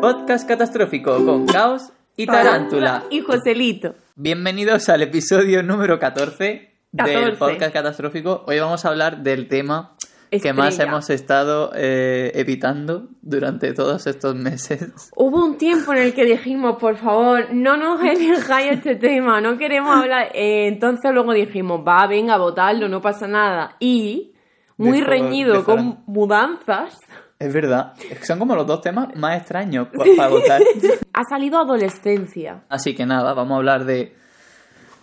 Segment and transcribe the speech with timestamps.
[0.00, 3.04] Podcast catastrófico con caos y tarántula.
[3.10, 3.94] Y Joselito.
[4.16, 6.44] Bienvenidos al episodio número 14,
[6.92, 7.36] del 14.
[7.36, 8.44] podcast catastrófico.
[8.46, 9.96] Hoy vamos a hablar del tema
[10.30, 15.10] que más hemos estado eh, evitando durante todos estos meses.
[15.16, 19.56] Hubo un tiempo en el que dijimos, por favor, no nos elijáis este tema, no
[19.58, 20.28] queremos hablar.
[20.34, 23.76] Eh, entonces luego dijimos, va, venga, votarlo, no pasa nada.
[23.80, 24.34] Y,
[24.76, 27.00] muy Dejó- reñido con mudanzas,
[27.38, 30.60] Es verdad, es que son como los dos temas más extraños pa- para votar.
[31.12, 32.64] ha salido adolescencia.
[32.68, 34.16] Así que nada, vamos a hablar de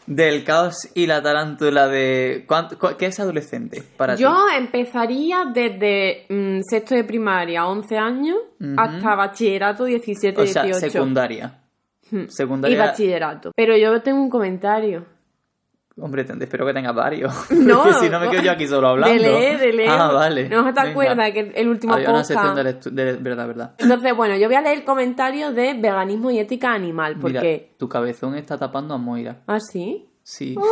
[0.08, 2.44] del caos y la tarántula de...
[2.48, 4.56] ¿cuánto- cu- ¿Qué es adolescente para Yo ti?
[4.58, 8.38] empezaría desde mm, sexto de primaria, 11 años,
[8.78, 10.92] hasta bachillerato, 17, O sea, 18.
[10.92, 11.60] secundaria.
[12.12, 12.20] Hmm.
[12.26, 12.78] Y Secundaria...
[12.86, 13.52] bachillerato.
[13.56, 15.08] Pero yo tengo un comentario.
[15.98, 17.34] Hombre, espero que tengas varios.
[17.52, 19.14] No, Porque si no me quedo yo aquí solo hablando.
[19.14, 19.90] De leer, de leer.
[19.90, 20.50] Ah, vale.
[20.50, 23.76] ¿No te acuerdas que el último Había una sección de, de verdad, verdad.
[23.78, 27.76] Entonces, bueno, yo voy a leer el comentario de veganismo y ética animal, Mira, porque...
[27.78, 29.44] tu cabezón está tapando a Moira.
[29.48, 30.10] ¿Ah, sí?
[30.22, 30.58] Sí.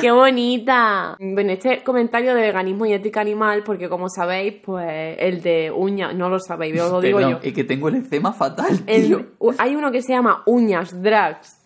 [0.00, 1.16] ¡Qué bonita!
[1.20, 6.14] Bueno, este comentario de veganismo y ética animal, porque como sabéis, pues el de uñas,
[6.14, 7.40] no lo sabéis, os lo digo Perdón, yo.
[7.42, 9.26] es que tengo el eczema fatal, tío.
[9.58, 11.61] hay uno que se llama uñas, drags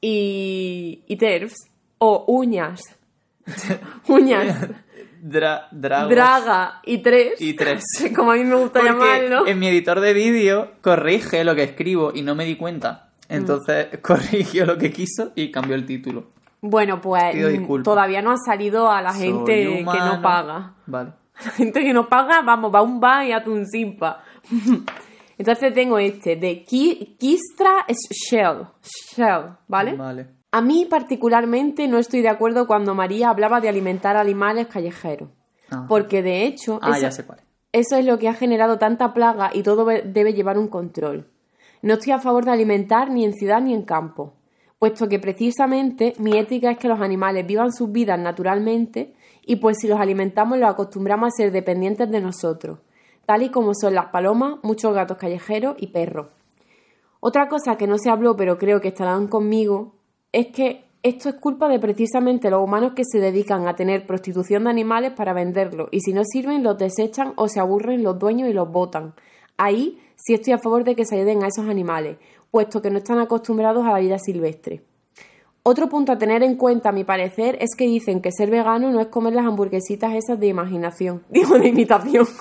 [0.00, 2.80] y, y terfs, o uñas,
[4.08, 4.68] uñas,
[5.22, 7.84] Dra- dragos draga y tres, y tres.
[8.16, 9.46] como a mí me gusta Porque llamarlo.
[9.46, 13.10] en mi editor de vídeo corrige lo que escribo y no me di cuenta.
[13.28, 16.30] Entonces corrigió lo que quiso y cambió el título.
[16.62, 20.72] Bueno, pues mm, todavía no ha salido a la Soy gente que no paga.
[20.86, 21.10] Vale.
[21.44, 24.22] La gente que no paga, vamos, va un bar y hace un simpa.
[25.40, 28.66] Entonces tengo este, de Ki- Kistra Shell.
[29.16, 29.94] Shell, ¿vale?
[29.94, 30.26] Vale.
[30.52, 35.30] A mí particularmente no estoy de acuerdo cuando María hablaba de alimentar animales callejeros.
[35.70, 35.86] Ah.
[35.88, 37.38] Porque de hecho, Ah, eso, ya sé cuál.
[37.72, 41.26] eso es lo que ha generado tanta plaga y todo be- debe llevar un control.
[41.80, 44.34] No estoy a favor de alimentar ni en ciudad ni en campo,
[44.78, 49.14] puesto que precisamente mi ética es que los animales vivan sus vidas naturalmente
[49.46, 52.80] y pues si los alimentamos los acostumbramos a ser dependientes de nosotros,
[53.30, 56.30] tal y como son las palomas, muchos gatos callejeros y perros.
[57.20, 59.94] Otra cosa que no se habló pero creo que estarán conmigo
[60.32, 64.64] es que esto es culpa de precisamente los humanos que se dedican a tener prostitución
[64.64, 68.48] de animales para venderlos y si no sirven los desechan o se aburren los dueños
[68.48, 69.14] y los botan.
[69.56, 72.16] Ahí sí estoy a favor de que se ayuden a esos animales,
[72.50, 74.82] puesto que no están acostumbrados a la vida silvestre.
[75.62, 78.90] Otro punto a tener en cuenta, a mi parecer, es que dicen que ser vegano
[78.90, 82.26] no es comer las hamburguesitas esas de imaginación, digo de imitación.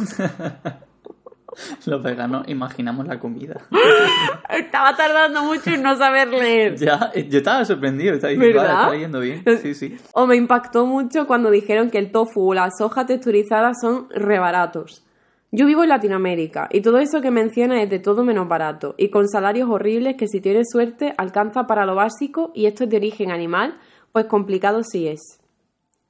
[1.85, 3.57] Los veganos imaginamos la comida.
[4.49, 6.77] Estaba tardando mucho en no saber leer.
[6.77, 8.13] ya, eh, yo estaba sorprendido.
[8.13, 8.73] Estaba diciendo, ¿Verdad?
[8.75, 9.43] vale, está leyendo bien.
[9.61, 9.97] Sí, sí.
[10.13, 15.03] O me impactó mucho cuando dijeron que el tofu o la soja texturizada son rebaratos.
[15.51, 19.09] Yo vivo en Latinoamérica y todo eso que menciona es de todo menos barato y
[19.09, 22.97] con salarios horribles que si tienes suerte alcanza para lo básico y esto es de
[22.97, 23.79] origen animal,
[24.11, 25.39] pues complicado sí es.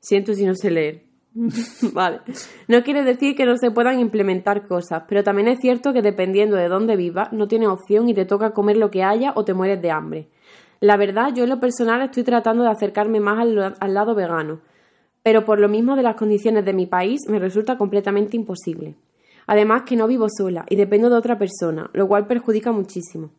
[0.01, 1.03] Siento si no sé leer.
[1.93, 2.19] vale.
[2.67, 6.57] No quiere decir que no se puedan implementar cosas, pero también es cierto que dependiendo
[6.57, 9.53] de dónde vivas, no tienes opción y te toca comer lo que haya o te
[9.53, 10.27] mueres de hambre.
[10.81, 14.59] La verdad, yo en lo personal estoy tratando de acercarme más al, al lado vegano,
[15.23, 18.95] pero por lo mismo de las condiciones de mi país me resulta completamente imposible.
[19.51, 23.31] Además que no vivo sola y dependo de otra persona, lo cual perjudica muchísimo.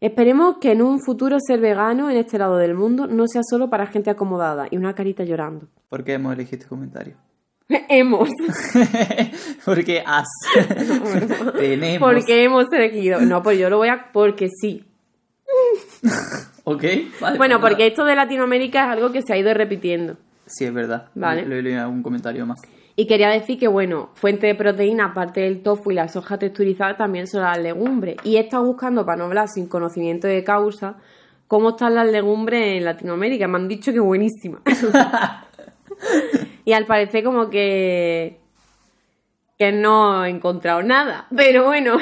[0.00, 3.68] Esperemos que en un futuro ser vegano en este lado del mundo no sea solo
[3.68, 5.66] para gente acomodada y una carita llorando.
[5.88, 7.16] ¿Por qué hemos elegido este comentario?
[7.88, 8.28] hemos,
[9.64, 10.28] Porque has.
[11.58, 12.08] Tenemos.
[12.08, 13.20] porque hemos elegido.
[13.22, 14.12] No, pues yo lo voy a.
[14.12, 14.84] porque sí.
[16.62, 16.84] Ok,
[17.20, 17.36] vale.
[17.36, 20.18] Bueno, pues porque esto de Latinoamérica es algo que se ha ido repitiendo.
[20.46, 21.08] Sí, es verdad.
[21.16, 21.44] Vale.
[21.44, 22.60] Leído en algún comentario más.
[22.94, 26.96] Y quería decir que, bueno, fuente de proteína, aparte del tofu y la soja texturizada,
[26.96, 28.16] también son las legumbres.
[28.22, 30.96] Y he estado buscando, para no hablar sin conocimiento de causa,
[31.48, 33.48] cómo están las legumbres en Latinoamérica.
[33.48, 34.60] Me han dicho que buenísimas.
[36.64, 38.40] y al parecer como que...
[39.58, 41.26] que no he encontrado nada.
[41.34, 41.96] Pero bueno,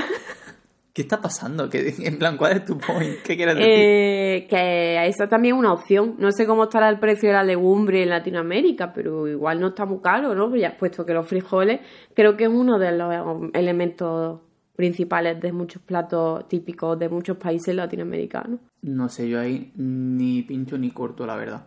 [0.92, 1.69] ¿Qué está pasando?
[1.70, 3.16] ¿Qué- en plan, ¿cuál es tu point?
[3.25, 3.72] ¿Qué quieres decir?
[3.75, 6.16] eh, que esa también es una opción.
[6.19, 9.84] No sé cómo estará el precio de la legumbre en Latinoamérica, pero igual no está
[9.87, 10.54] muy caro, ¿no?
[10.56, 11.81] Ya, puesto que los frijoles
[12.14, 14.40] creo que es uno de los elementos
[14.76, 18.60] principales de muchos platos típicos de muchos países latinoamericanos.
[18.82, 21.66] No sé, yo ahí ni pincho ni corto, la verdad.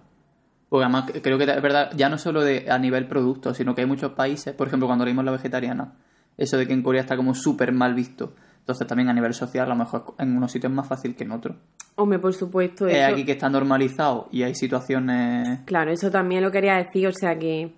[0.67, 3.81] Porque además creo que es verdad, ya no solo de, a nivel producto, sino que
[3.81, 5.93] hay muchos países, por ejemplo, cuando leímos la vegetariana,
[6.37, 8.33] eso de que en Corea está como súper mal visto.
[8.63, 11.25] Entonces también a nivel social a lo mejor en unos sitios es más fácil que
[11.25, 11.57] en otros.
[11.95, 12.87] Hombre, por supuesto.
[12.87, 15.59] Es eso- aquí que está normalizado y hay situaciones...
[15.65, 17.73] Claro, eso también lo quería decir, o sea que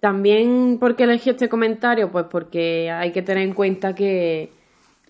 [0.00, 2.10] También, ¿por qué elegí este comentario?
[2.12, 4.52] Pues porque hay que tener en cuenta que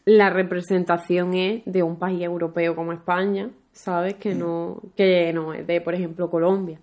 [0.07, 4.15] la representación es de un país europeo como España, ¿sabes?
[4.15, 6.81] Que no, que no es de, por ejemplo, Colombia.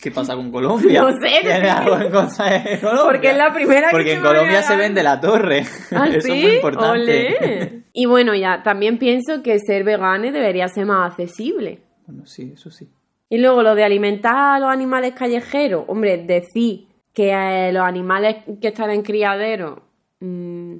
[0.00, 1.00] ¿Qué pasa con Colombia?
[1.02, 3.04] No sé, ¿Tienes algo en contra de Colombia?
[3.04, 5.64] Porque es la primera que Porque en Colombia se vende la torre.
[5.92, 6.32] ¿Ah, Eso sí?
[6.32, 6.90] es muy importante.
[6.90, 7.82] Olé.
[7.92, 11.80] Y bueno, ya, también pienso que ser vegano debería ser más accesible.
[12.06, 12.88] Bueno, sí, eso sí.
[13.28, 18.36] Y luego lo de alimentar a los animales callejeros, hombre, decir que eh, los animales
[18.60, 19.82] que están en criadero
[20.20, 20.76] mm,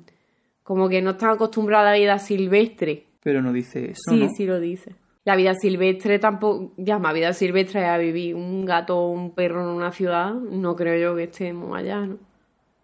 [0.63, 3.07] como que no están acostumbrados a la vida silvestre.
[3.23, 4.29] Pero no dice eso, sí, ¿no?
[4.37, 4.95] sí lo dice.
[5.27, 9.69] La vida silvestre tampoco, llama vida silvestre a vivir un gato o un perro en
[9.77, 12.17] una ciudad, no creo yo que estemos allá, ¿no?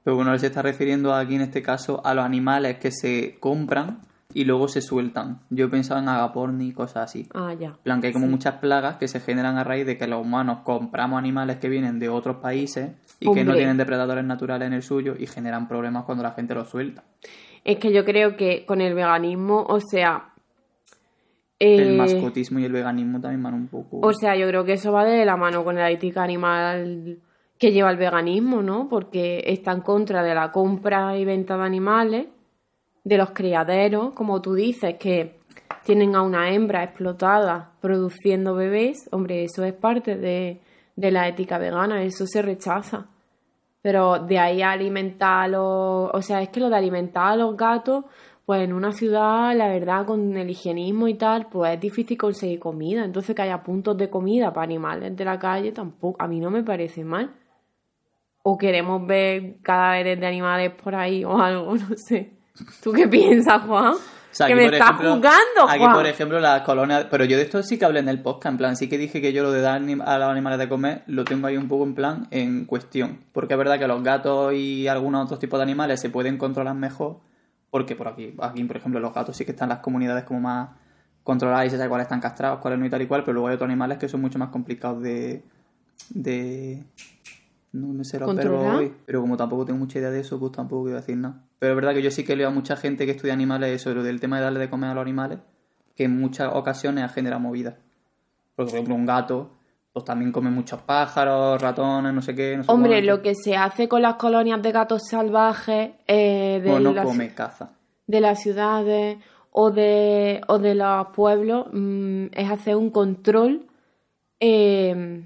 [0.04, 3.36] Pero bueno, él se está refiriendo aquí en este caso a los animales que se
[3.38, 4.00] compran
[4.34, 5.38] y luego se sueltan.
[5.50, 7.28] Yo pensaba en agaporni y cosas así.
[7.32, 7.68] Ah, ya.
[7.68, 8.32] En plan, que hay como Sí.
[8.32, 12.00] muchas plagas que se generan a raíz de que los humanos compramos animales que vienen
[12.00, 12.90] de otros países
[13.20, 16.54] y que no tienen depredadores naturales en el suyo y generan problemas cuando la gente
[16.54, 17.04] los suelta.
[17.62, 20.31] Es que yo creo que con el veganismo, o sea...
[21.62, 24.00] eh, El mascotismo y el veganismo también van un poco...
[24.02, 27.18] O sea, yo creo que eso va de la mano con la ética animal
[27.56, 28.88] que lleva el veganismo, ¿no?
[28.88, 32.26] Porque está en contra de la compra y venta de animales,
[33.04, 35.38] de los criaderos, como tú dices, que
[35.84, 39.08] tienen a una hembra explotada produciendo bebés.
[39.12, 40.60] Hombre, eso es parte de,
[40.96, 43.06] de la ética vegana, eso se rechaza.
[43.80, 46.10] Pero de ahí a alimentar a los...
[46.12, 48.04] O sea, es que lo de alimentar a los gatos,
[48.44, 52.58] pues en una ciudad, la verdad, con el higienismo y tal, pues es difícil conseguir
[52.58, 53.04] comida.
[53.04, 56.50] Entonces que haya puntos de comida para animales de la calle, tampoco, a mí no
[56.50, 57.30] me parece mal.
[58.42, 62.32] O queremos ver cadáveres de animales por ahí o algo, no sé.
[62.82, 63.94] ¿Tú qué piensas, Juan?
[63.94, 65.92] O sea, que me estás juzgando, Aquí, Juan.
[65.92, 67.06] por ejemplo, las colonias...
[67.10, 69.20] Pero yo de esto sí que hablé en el podcast, en plan, sí que dije
[69.20, 71.84] que yo lo de dar a los animales de comer lo tengo ahí un poco
[71.84, 73.20] en plan en cuestión.
[73.32, 76.74] Porque es verdad que los gatos y algunos otros tipos de animales se pueden controlar
[76.74, 77.18] mejor,
[77.72, 80.68] porque por aquí, aquí por ejemplo, los gatos sí que están las comunidades como más
[81.22, 83.48] controladas y se sabe cuáles están castrados, cuáles no y tal y cual, pero luego
[83.48, 85.42] hay otros animales que son mucho más complicados de...
[86.10, 86.84] de
[87.72, 90.52] no me sé los verbos hoy, pero como tampoco tengo mucha idea de eso, pues
[90.52, 91.40] tampoco quiero decir nada.
[91.58, 93.94] Pero es verdad que yo sí que leo a mucha gente que estudia animales eso,
[93.94, 95.38] lo del tema de darle de comer a los animales,
[95.96, 97.76] que en muchas ocasiones ha generado movidas.
[98.54, 99.50] Porque, por ejemplo, un gato,
[99.92, 102.56] pues también come muchos pájaros, ratones, no sé qué.
[102.56, 103.06] No sé Hombre, cuánto.
[103.16, 107.04] lo que se hace con las colonias de gatos salvajes eh, de, Bueno, no las,
[107.04, 107.72] come, caza.
[108.06, 109.18] de las ciudades
[109.50, 113.66] o de, o de los pueblos mm, es hacer un control
[114.40, 115.24] eh,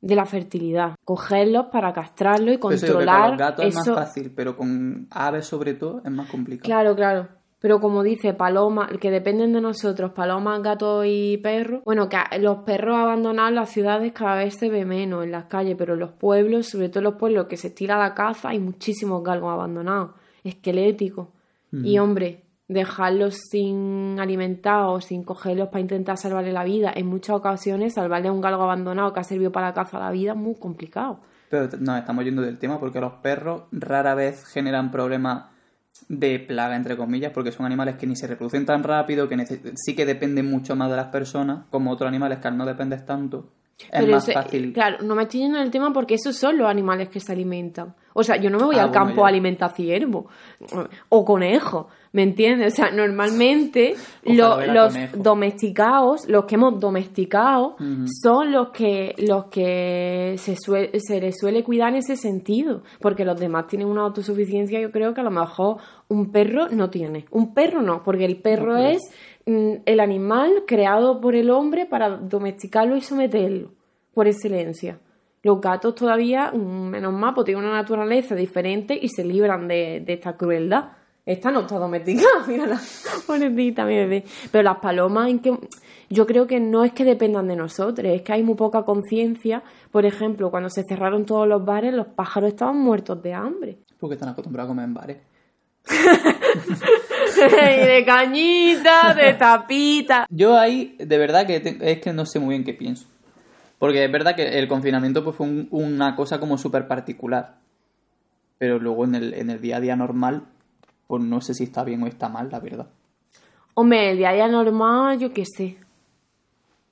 [0.00, 0.94] de la fertilidad.
[1.04, 3.80] Cogerlos para castrarlos y Por eso que con controlar los gatos eso.
[3.80, 6.64] es más fácil, pero con aves sobre todo es más complicado.
[6.66, 7.28] Claro, claro.
[7.58, 11.82] Pero como dice, palomas, que dependen de nosotros, palomas, gatos y perros.
[11.84, 15.46] Bueno, que los perros abandonados en las ciudades cada vez se ve menos en las
[15.46, 18.50] calles, pero en los pueblos, sobre todo en los pueblos que se estira la caza,
[18.50, 20.10] hay muchísimos galgos abandonados,
[20.44, 21.28] esqueléticos.
[21.72, 27.36] Y hombre, dejarlos sin alimentar o sin cogerlos para intentar salvarle la vida, en muchas
[27.36, 30.38] ocasiones salvarle a un galgo abandonado que ha servido para la caza la vida es
[30.38, 31.20] muy complicado.
[31.48, 35.55] Pero nos estamos yendo del tema porque los perros rara vez generan problemas
[36.08, 39.36] de plaga, entre comillas, porque son animales que ni se reproducen tan rápido, que
[39.76, 43.04] sí que dependen mucho más de las personas, como otros animales que al no dependes
[43.06, 44.72] tanto, es Pero más eso- fácil.
[44.72, 47.94] Claro, no me estoy yendo del tema porque esos son los animales que se alimentan.
[48.14, 49.26] O sea, yo no me voy Ah, al bueno, campo ya.
[49.26, 50.28] a alimentar ciervo
[51.10, 52.72] o conejo, ¿me entiendes?
[52.72, 53.94] O sea, normalmente
[54.24, 55.16] lo- los conejo.
[55.16, 57.76] domesticados, los que hemos domesticado,
[58.22, 63.66] son los que los que se, les suele cuidar en ese sentido, porque los demás
[63.66, 65.76] tienen una autosuficiencia, yo creo que a lo mejor
[66.08, 67.26] un perro no tiene.
[67.30, 69.00] Un perro no, porque el perro es
[69.46, 73.70] mm, el animal creado por el hombre para domesticarlo y someterlo,
[74.14, 74.98] por excelencia.
[75.42, 80.02] Los gatos todavía, mm, menos mal, pues tienen una naturaleza diferente y se libran de,
[80.04, 80.86] de esta crueldad.
[81.26, 82.80] Esta no está domesticada, mírala,
[83.26, 84.24] pobrecita, mi bebé.
[84.52, 85.58] Pero las palomas, en que,
[86.08, 89.62] yo creo que no es que dependan de nosotros, es que hay muy poca conciencia.
[89.90, 93.78] Por ejemplo, cuando se cerraron todos los bares, los pájaros estaban muertos de hambre.
[93.98, 95.16] Porque están acostumbrados a comer en bares.
[97.36, 100.26] y de cañita, de tapita.
[100.30, 103.06] Yo ahí, de verdad que te- es que no sé muy bien qué pienso.
[103.78, 107.56] Porque es verdad que el confinamiento pues, fue un- una cosa como súper particular.
[108.58, 110.44] Pero luego en el, en el día a día normal,
[111.06, 112.88] pues no sé si está bien o está mal, la verdad.
[113.74, 115.76] Hombre, el día a día normal, yo qué sé.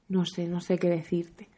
[0.08, 1.48] No sé, no sé qué decirte.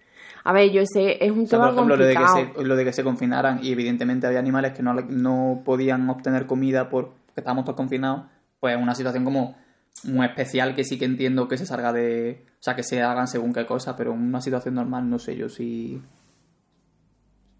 [0.44, 2.64] A ver, yo sé, es un O sea, tema por ejemplo, lo de, que se,
[2.64, 6.88] lo de que se confinaran y evidentemente había animales que no, no podían obtener comida
[6.88, 8.26] por- porque estábamos todos confinados,
[8.60, 9.56] pues es una situación como
[10.04, 12.44] muy especial que sí que entiendo que se salga de...
[12.60, 15.36] O sea, que se hagan según qué cosa, pero en una situación normal no sé
[15.36, 16.00] yo si...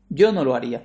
[0.09, 0.85] Yo no lo haría.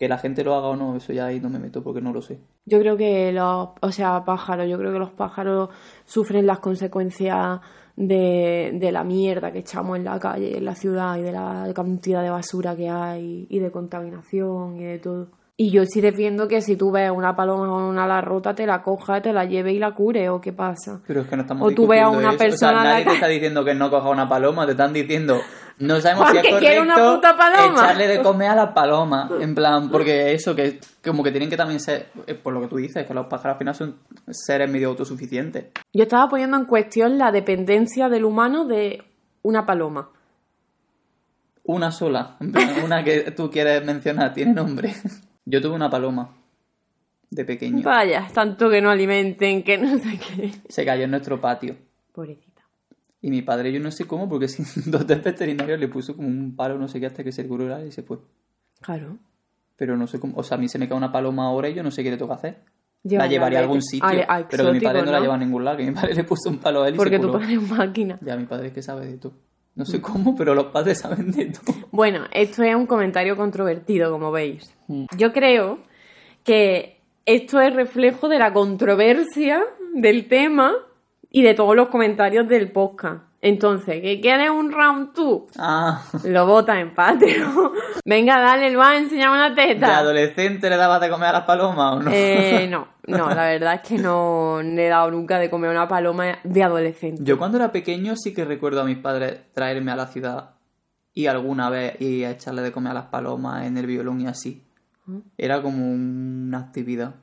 [0.00, 2.10] Que la gente lo haga o no, eso ya ahí no me meto porque no
[2.10, 2.40] lo sé.
[2.64, 5.68] Yo creo que los, o sea, pájaros, yo creo que los pájaros
[6.06, 7.60] sufren las consecuencias
[7.96, 11.70] de, de la mierda que echamos en la calle, en la ciudad y de la
[11.74, 15.28] cantidad de basura que hay y de contaminación y de todo.
[15.58, 18.66] Y yo sí defiendo que si tú ves una paloma con una ala rota, te
[18.66, 21.02] la cojas, te la lleves y la cure, ¿o qué pasa?
[21.06, 22.38] Pero es que no estamos O tú ves a una eso.
[22.38, 25.36] persona O sea, nadie te está diciendo que no coja una paloma, te están diciendo,
[25.80, 27.84] no sabemos Juan, si es que quiere una correcto puta paloma.
[27.84, 29.30] echarle de comer a las palomas.
[29.40, 32.66] En plan, porque eso, que como que tienen que también ser, eh, por lo que
[32.68, 33.96] tú dices, que los pájaros al final son
[34.28, 35.66] seres medio autosuficientes.
[35.94, 39.02] Yo estaba poniendo en cuestión la dependencia del humano de
[39.42, 40.10] una paloma.
[41.64, 44.94] Una sola, en plan, una que tú quieres mencionar, tiene nombre.
[45.46, 46.30] Yo tuve una paloma
[47.30, 47.82] de pequeño.
[47.82, 50.52] Vaya, tanto que no alimenten, que no sé qué.
[50.68, 51.76] Se cayó en nuestro patio.
[52.12, 52.49] Pobrecita.
[53.22, 56.28] Y mi padre, yo no sé cómo, porque sin dos tres veterinarios le puso como
[56.28, 58.18] un palo, no sé qué, hasta que se curó y se fue.
[58.80, 59.18] Claro.
[59.76, 61.74] Pero no sé cómo, o sea, a mí se me cae una paloma ahora y
[61.74, 62.58] yo no sé qué le toca hacer.
[63.02, 65.34] Lleva la llevaría a algún sitio, A- a pero que mi padre no, la lleva
[65.34, 67.20] a ningún lado, que mi padre le puso un palo a él y Porque se
[67.22, 67.38] tu curó.
[67.40, 68.18] padre es máquina.
[68.20, 69.32] Ya, mi padre es que sabe de todo.
[69.74, 71.74] No sé cómo, pero los padres saben de todo.
[71.92, 74.70] Bueno, esto es un comentario controvertido, como veis.
[74.88, 75.04] Mm.
[75.16, 75.78] Yo creo
[76.44, 79.62] que esto es reflejo de la controversia
[79.94, 80.72] del tema
[81.30, 83.22] y de todos los comentarios del podcast.
[83.42, 85.42] Entonces, ¿qué quieres un round 2?
[85.58, 87.72] Ah, Lo vota en Patreon.
[88.04, 89.96] Venga, dale, Luan, enseñame una ¿de teta.
[89.98, 92.10] adolescente le dabas de comer a las palomas o no?
[92.12, 95.88] Eh, no, no, la verdad es que no le he dado nunca de comer una
[95.88, 97.22] paloma de adolescente.
[97.24, 100.50] Yo cuando era pequeño sí que recuerdo a mis padres traerme a la ciudad
[101.14, 104.26] y alguna vez y a echarle de comer a las palomas en el violón y
[104.26, 104.64] así.
[105.38, 107.14] Era como una actividad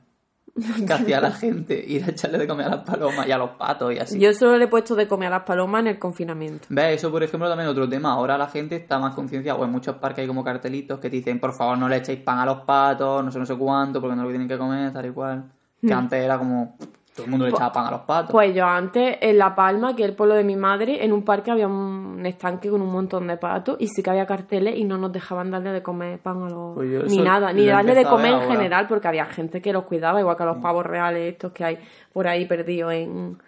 [0.86, 3.50] que hacía la gente, ir a echarle de comer a las palomas y a los
[3.50, 4.18] patos y así.
[4.18, 6.66] Yo solo le he puesto de comer a las palomas en el confinamiento.
[6.70, 6.96] ¿Ves?
[6.96, 8.12] Eso, por ejemplo, también otro tema.
[8.12, 11.16] Ahora la gente está más concienciada, o en muchos parques hay como cartelitos que te
[11.16, 14.00] dicen, por favor, no le echéis pan a los patos, no sé, no sé cuánto,
[14.00, 15.44] porque no lo tienen que comer, tal y cual.
[15.80, 16.76] Que antes era como,
[17.18, 18.30] todo el mundo le echaba pan a los patos.
[18.30, 21.24] Pues yo antes, en La Palma, que es el pueblo de mi madre, en un
[21.24, 24.84] parque había un estanque con un montón de patos y sí que había carteles y
[24.84, 26.76] no nos dejaban darle de comer pan a los...
[26.76, 29.82] Pues yo ni nada, ni darle de comer en general porque había gente que los
[29.84, 31.78] cuidaba, igual que a los pavos reales estos que hay
[32.12, 33.38] por ahí perdidos en...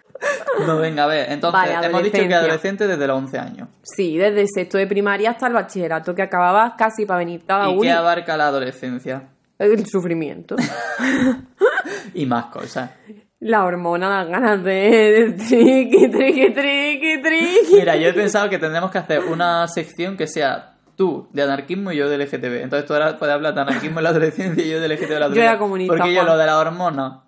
[0.66, 1.30] No, venga, a ver.
[1.30, 3.68] Entonces, Vale, hemos dicho que adolescente desde los 11 años.
[3.82, 7.82] Sí, desde sexto de primaria hasta el bachillerato, que acababa casi para venir ¿Y uni.
[7.82, 9.28] qué abarca la adolescencia?
[9.58, 10.56] El sufrimiento.
[12.14, 12.90] Y más cosas.
[13.40, 17.74] La hormona, las ganas de, de triqui, triqui, triqui, triqui.
[17.74, 21.90] Mira, yo he pensado que tendremos que hacer una sección que sea tú de anarquismo
[21.92, 22.62] y yo de LGTB.
[22.62, 25.10] Entonces tú ahora puedes hablar de anarquismo en la adolescencia y yo de LGTB en
[25.10, 25.50] la adolescencia.
[25.50, 27.24] era comunista, Porque yo lo de la hormona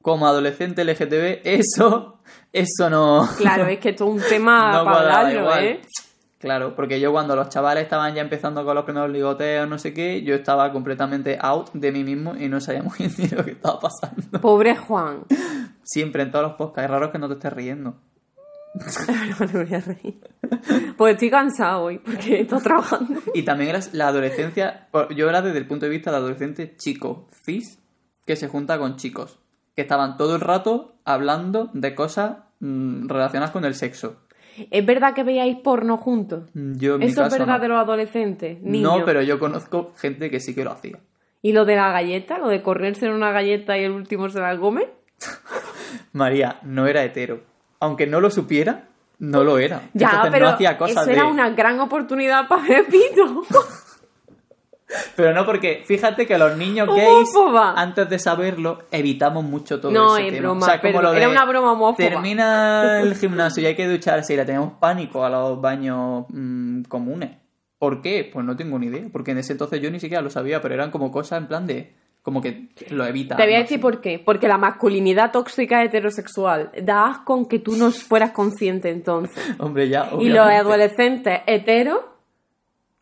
[0.00, 2.20] como adolescente LGTB, eso,
[2.52, 3.28] eso no...
[3.38, 5.56] Claro, es que esto es un tema no para hablarlo.
[5.58, 5.80] ¿eh?
[6.42, 9.94] Claro, porque yo cuando los chavales estaban ya empezando con los primeros ligoteos, no sé
[9.94, 13.52] qué, yo estaba completamente out de mí mismo y no sabía muy bien lo que
[13.52, 14.40] estaba pasando.
[14.40, 15.20] Pobre Juan.
[15.84, 17.94] Siempre en todos los podcasts, es raro que no te estés riendo.
[19.38, 20.20] No me voy a reír.
[20.96, 23.20] Pues estoy cansado hoy porque estoy trabajando.
[23.34, 27.28] Y también era la adolescencia, yo era desde el punto de vista del adolescente chico,
[27.44, 27.78] cis,
[28.26, 29.38] que se junta con chicos,
[29.76, 34.16] que estaban todo el rato hablando de cosas mm, relacionadas con el sexo.
[34.70, 36.44] ¿Es verdad que veíais porno juntos?
[36.54, 37.60] Yo en mi Eso es verdad no.
[37.60, 38.98] de los adolescentes, niños.
[38.98, 40.98] No, pero yo conozco gente que sí que lo hacía.
[41.40, 42.38] ¿Y lo de la galleta?
[42.38, 44.86] ¿Lo de correrse en una galleta y el último se la come?
[46.12, 47.40] María no era hetero.
[47.80, 49.82] Aunque no lo supiera, no lo era.
[49.94, 53.42] Ya, Entonces pero no hacía cosas eso era una gran oportunidad para ver pito.
[55.16, 57.66] Pero no porque, fíjate que los niños Homófoba.
[57.72, 60.48] gays, antes de saberlo, evitamos mucho todo No, ese es tema.
[60.48, 61.96] broma, O sea, como pero lo de era una broma homófoba.
[62.08, 66.82] Termina el gimnasio y hay que ducharse y le tenemos pánico a los baños mm,
[66.82, 67.30] comunes.
[67.78, 68.28] ¿Por qué?
[68.32, 69.04] Pues no tengo ni idea.
[69.12, 71.66] Porque en ese entonces yo ni siquiera lo sabía, pero eran como cosas en plan
[71.66, 71.94] de...
[72.22, 73.34] Como que lo evita.
[73.34, 74.22] Te voy a decir por qué.
[74.24, 79.42] Porque la masculinidad tóxica heterosexual da asco con que tú no fueras consciente entonces.
[79.58, 80.54] Hombre, ya, Y los obviamente.
[80.54, 81.98] adolescentes heteros,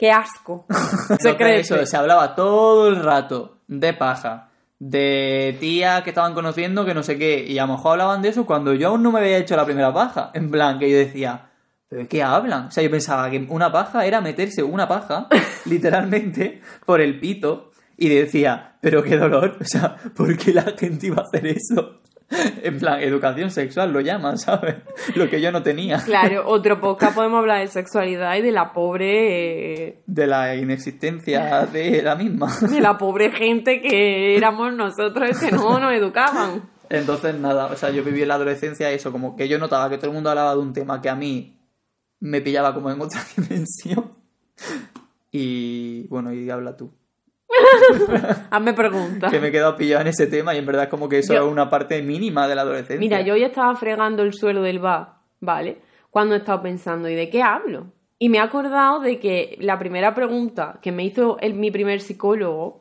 [0.01, 0.65] qué asco.
[1.21, 6.95] Se eso, se hablaba todo el rato de paja, de tías que estaban conociendo que
[6.95, 9.21] no sé qué, y a lo mejor hablaban de eso cuando yo aún no me
[9.21, 10.31] había hecho la primera paja.
[10.33, 11.51] En plan, que yo decía,
[11.87, 12.69] ¿pero de qué hablan?
[12.69, 15.29] O sea, yo pensaba que una paja era meterse una paja,
[15.67, 21.09] literalmente, por el pito, y decía, pero qué dolor, o sea, ¿por qué la gente
[21.09, 22.01] iba a hacer eso?
[22.63, 24.77] En plan, educación sexual lo llaman, ¿sabes?
[25.17, 25.99] Lo que yo no tenía.
[25.99, 31.67] Claro, otro podcast podemos hablar de sexualidad y de la pobre eh, De la inexistencia
[31.67, 32.49] de la misma.
[32.61, 36.71] de la pobre gente que éramos nosotros que no nos educaban.
[36.89, 39.97] Entonces, nada, o sea, yo viví en la adolescencia eso, como que yo notaba que
[39.97, 41.57] todo el mundo hablaba de un tema que a mí
[42.19, 44.13] me pillaba como en otra dimensión.
[45.31, 46.93] Y bueno, y habla tú.
[48.51, 49.31] Hazme preguntas.
[49.31, 51.35] que me he quedado pillado en ese tema y en verdad es como que eso
[51.35, 52.99] Yo- es una parte mínima de la adolescencia.
[52.99, 55.79] Mira, yo hoy estaba fregando el suelo del bar, ¿vale?
[56.11, 57.87] Cuando he estado pensando, ¿y de qué hablo?
[58.19, 62.01] Y me he acordado de que la primera pregunta que me hizo el- mi primer
[62.01, 62.81] psicólogo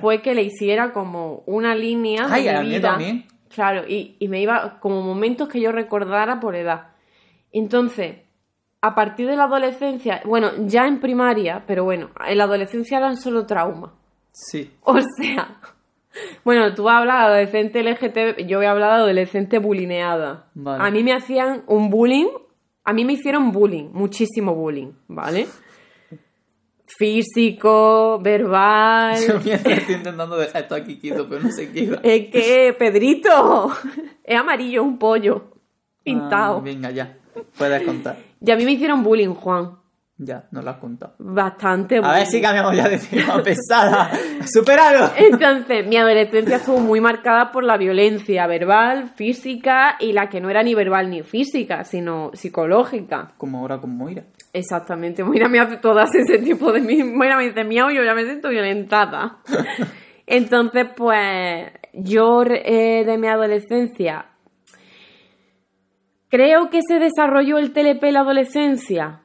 [0.00, 2.90] fue que le hiciera como una línea Ay, de a mi vida.
[2.90, 3.26] también.
[3.54, 6.88] Claro, y, y me iba como momentos que yo recordara por edad.
[7.52, 8.16] Entonces,
[8.80, 13.16] a partir de la adolescencia, bueno, ya en primaria, pero bueno, en la adolescencia eran
[13.16, 13.90] solo traumas.
[14.36, 14.70] Sí.
[14.82, 15.56] O sea,
[16.44, 20.50] bueno, tú hablas de adolescente LGTB, yo a hablar de adolescente bulineada.
[20.52, 20.84] Vale.
[20.84, 22.26] A mí me hacían un bullying,
[22.84, 25.46] a mí me hicieron bullying, muchísimo bullying, ¿vale?
[26.84, 29.16] Físico, verbal.
[29.26, 32.00] Yo mientras estoy intentando dejar esto aquí quieto, pero no se queda.
[32.02, 33.72] Es que, Pedrito,
[34.22, 35.50] es amarillo, un pollo,
[36.02, 36.58] pintado.
[36.58, 37.16] Ah, venga, ya.
[37.56, 38.18] Puedes contar.
[38.44, 39.78] Y a mí me hicieron bullying, Juan.
[40.18, 41.14] Ya, no lo has contado.
[41.18, 42.14] Bastante A bullying.
[42.14, 44.10] ver si cambiamos ya de tema pesada.
[44.46, 45.10] ¡Supéralo!
[45.14, 50.48] Entonces, mi adolescencia estuvo muy marcada por la violencia verbal, física y la que no
[50.48, 53.34] era ni verbal ni física, sino psicológica.
[53.36, 54.24] Como ahora con Moira.
[54.54, 55.22] Exactamente.
[55.22, 56.80] Moira me hace todas ese tipo de...
[57.04, 59.40] Moira me dice, miau, yo ya me siento violentada.
[60.26, 64.30] Entonces, pues, yo eh, de mi adolescencia...
[66.28, 69.20] Creo que se desarrolló el TLP en la adolescencia.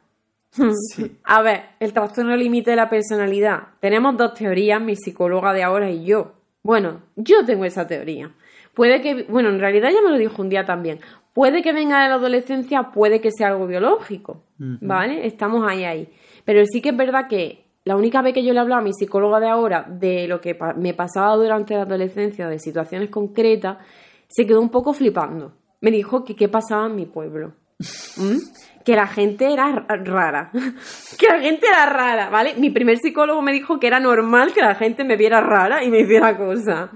[0.51, 1.17] Sí.
[1.23, 3.69] A ver, el trastorno límite de la personalidad.
[3.79, 6.33] Tenemos dos teorías, mi psicóloga de ahora y yo.
[6.63, 8.31] Bueno, yo tengo esa teoría.
[8.73, 10.99] Puede que, bueno, en realidad ya me lo dijo un día también.
[11.33, 15.25] Puede que venga de la adolescencia, puede que sea algo biológico, ¿vale?
[15.25, 16.09] Estamos ahí, ahí.
[16.45, 18.93] Pero sí que es verdad que la única vez que yo le hablaba a mi
[18.93, 23.77] psicóloga de ahora de lo que pa- me pasaba durante la adolescencia, de situaciones concretas,
[24.27, 25.53] se quedó un poco flipando.
[25.79, 27.53] Me dijo que qué pasaba en mi pueblo.
[28.17, 28.37] ¿Mm?
[28.85, 30.51] Que la gente era ra- rara.
[31.19, 32.55] que la gente era rara, ¿vale?
[32.57, 35.89] Mi primer psicólogo me dijo que era normal que la gente me viera rara y
[35.91, 36.89] me hiciera cosas.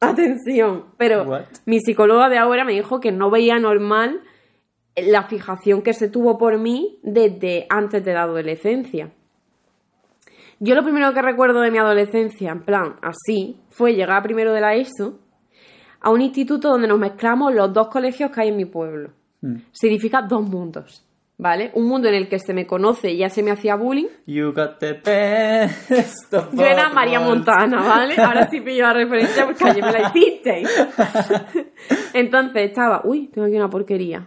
[0.00, 0.86] Atención.
[0.98, 1.44] Pero What?
[1.64, 4.20] mi psicóloga de ahora me dijo que no veía normal
[4.96, 9.10] la fijación que se tuvo por mí desde antes de la adolescencia.
[10.58, 14.60] Yo lo primero que recuerdo de mi adolescencia, en plan, así, fue llegar primero de
[14.62, 15.18] la ESO
[16.00, 19.56] a un instituto donde nos mezclamos los dos colegios que hay en mi pueblo Mm.
[19.72, 21.04] significa dos mundos,
[21.38, 21.70] ¿vale?
[21.74, 24.06] Un mundo en el que se me conoce y ya se me hacía bullying.
[24.26, 27.20] You got the best of Yo era María.
[27.20, 28.16] Montana, ¿vale?
[28.16, 30.68] Ahora sí pillo la referencia porque ayer me la hicisteis.
[32.14, 34.26] Entonces estaba, uy, tengo aquí una porquería.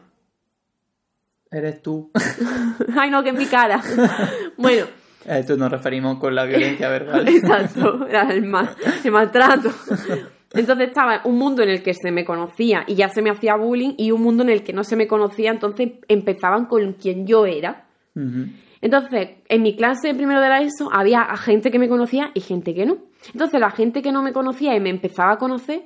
[1.52, 2.12] Eres tú.
[2.95, 3.82] Ay, no, que en mi cara.
[4.58, 4.86] Bueno,
[5.28, 7.28] A Esto nos referimos con la violencia verbal.
[7.28, 8.69] Exacto, era el, mal,
[9.04, 9.69] el maltrato.
[10.54, 13.56] Entonces estaba un mundo en el que se me conocía y ya se me hacía
[13.56, 17.28] bullying y un mundo en el que no se me conocía, entonces empezaban con quien
[17.28, 17.86] yo era.
[18.82, 22.42] Entonces, en mi clase de primero de la ESO había gente que me conocía y
[22.42, 22.98] gente que no.
[23.32, 25.84] Entonces, la gente que no me conocía y me empezaba a conocer,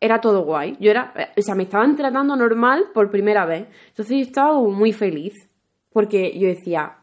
[0.00, 0.76] era todo guay.
[0.78, 3.66] Yo era, o sea, me estaban tratando normal por primera vez.
[3.88, 5.34] Entonces, yo estaba muy feliz.
[5.92, 6.98] Porque yo decía,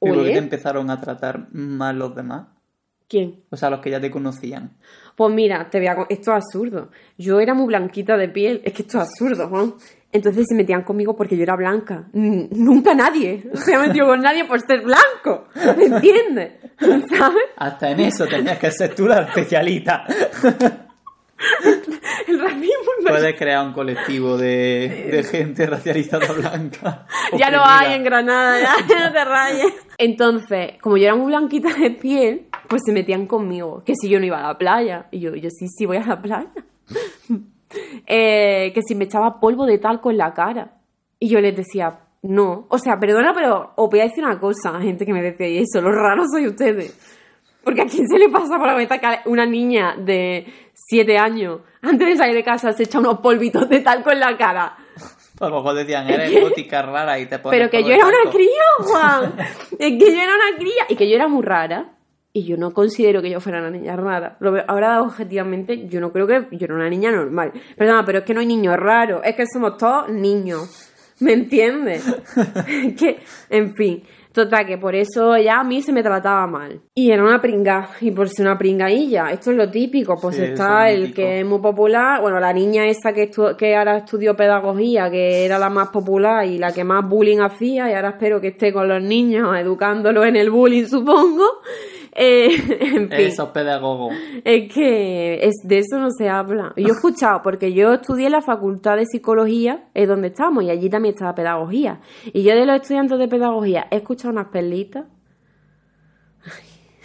[0.00, 2.46] ¿Y por qué te empezaron a tratar mal los demás?
[3.12, 3.44] ¿quién?
[3.50, 4.72] O sea, los que ya te conocían.
[5.22, 5.92] Pues mira, te voy a...
[6.08, 6.90] Esto es absurdo.
[7.16, 8.60] Yo era muy blanquita de piel.
[8.64, 9.74] Es que esto es absurdo, Juan.
[10.10, 12.08] Entonces se metían conmigo porque yo era blanca.
[12.12, 15.46] Nunca nadie se ha metido con nadie por ser blanco.
[15.76, 16.54] ¿Me entiendes?
[16.80, 17.44] ¿Sabes?
[17.56, 20.04] Hasta en eso tenías que ser tú la especialista.
[22.26, 27.06] El racismo es Puedes crear un colectivo de, de gente racializada blanca.
[27.38, 28.58] Ya lo hay en Granada,
[28.88, 29.72] ya no te rayes.
[29.98, 33.82] Entonces, como yo era muy blanquita de piel, pues se metían conmigo.
[33.84, 35.06] Que si yo no iba a la playa.
[35.10, 36.50] Y yo, yo sí, sí voy a la playa.
[38.06, 40.74] Eh, que si me echaba polvo de talco en la cara.
[41.18, 42.66] Y yo les decía, no.
[42.68, 45.80] O sea, perdona, pero os voy a decir una cosa, gente que me decía eso.
[45.80, 46.94] Lo raro soy ustedes.
[47.64, 51.60] Porque a quién se le pasa por la cabeza que una niña de 7 años,
[51.80, 54.76] antes de salir de casa, se echa unos polvitos de talco en la cara.
[55.40, 58.30] A lo mejor decían, eres gótica rara y te pones Pero que yo era una
[58.30, 59.34] cría, Juan.
[59.78, 61.96] Es que yo era una cría y que yo era muy rara.
[62.34, 64.38] Y yo no considero que yo fuera una niña rara.
[64.66, 67.52] Ahora, objetivamente, yo no creo que yo era una niña normal.
[67.76, 69.20] Perdona, pero es que no hay niños raros.
[69.24, 70.88] Es que somos todos niños.
[71.20, 72.02] ¿Me entiendes?
[72.66, 73.18] Es que,
[73.50, 74.02] en fin.
[74.32, 76.80] Total, que por eso ya a mí se me trataba mal.
[76.94, 77.90] Y era una pringa.
[78.00, 79.30] Y por ser una pringailla.
[79.30, 80.16] Esto es lo típico.
[80.18, 82.22] Pues Sí, está es el que es muy popular.
[82.22, 86.46] Bueno, la niña esa que, estu- que ahora estudió pedagogía, que era la más popular
[86.46, 90.24] y la que más bullying hacía, y ahora espero que esté con los niños, educándolos
[90.24, 91.44] en el bullying, supongo.
[92.14, 92.46] Eh,
[92.80, 94.14] en fin, Esos pedagogos.
[94.44, 96.72] es que es, de eso no se habla.
[96.76, 100.70] Yo he escuchado, porque yo estudié en la facultad de psicología, es donde estamos, y
[100.70, 102.00] allí también estaba pedagogía.
[102.32, 105.06] Y yo de los estudiantes de pedagogía he escuchado unas perlitas.